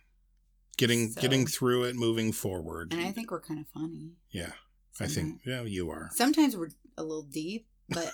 [0.78, 2.94] getting So- getting through it, moving forward.
[2.94, 4.14] And I think we're kind of funny.
[4.30, 4.54] yeah,
[5.00, 6.10] I think yeah, you are.
[6.14, 8.12] sometimes we're a little deep, but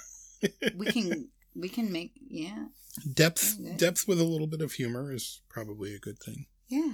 [0.75, 2.65] we can we can make yeah
[3.13, 6.45] depth depth with a little bit of humor is probably a good thing.
[6.67, 6.93] yeah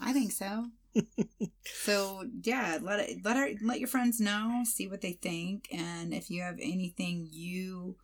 [0.00, 0.66] I think so.
[1.64, 6.14] so yeah, let it let our let your friends know, see what they think, and
[6.14, 7.96] if you have anything you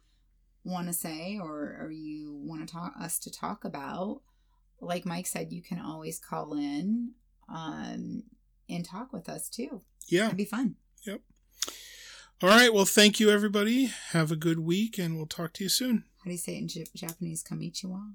[0.64, 4.22] want to say or or you want to talk us to talk about,
[4.80, 7.12] like Mike said, you can always call in
[7.48, 8.22] um
[8.68, 9.82] and talk with us too.
[10.08, 10.26] Yeah.
[10.26, 10.76] It'd be fun.
[12.42, 12.72] All right.
[12.72, 13.90] Well, thank you, everybody.
[14.12, 16.04] Have a good week, and we'll talk to you soon.
[16.18, 17.44] How do you say it in J- Japanese?
[17.44, 18.14] Konnichiwa?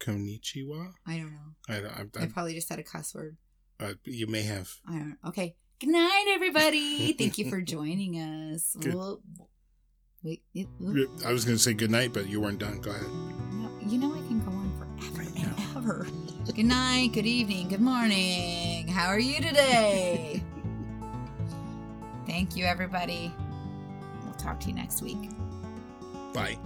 [0.00, 0.94] Konnichiwa.
[1.06, 1.54] I don't know.
[1.68, 3.36] I, I, I I, probably just said a cuss word.
[3.78, 4.72] uh, you may have.
[4.88, 5.28] I don't know.
[5.28, 5.54] Okay.
[5.80, 7.12] Good night, everybody.
[7.18, 8.74] Thank you for joining us.
[8.80, 8.94] Good.
[8.94, 9.20] We'll,
[10.22, 10.68] wait, it.
[11.26, 12.80] I was going to say good night, but you weren't done.
[12.80, 13.02] Go ahead.
[13.52, 16.06] No, you know I can go on forever and ever.
[16.54, 18.88] Good night, good evening, good morning.
[18.88, 20.41] How are you today?
[22.32, 23.30] Thank you, everybody.
[24.24, 25.28] We'll talk to you next week.
[26.32, 26.56] Bye.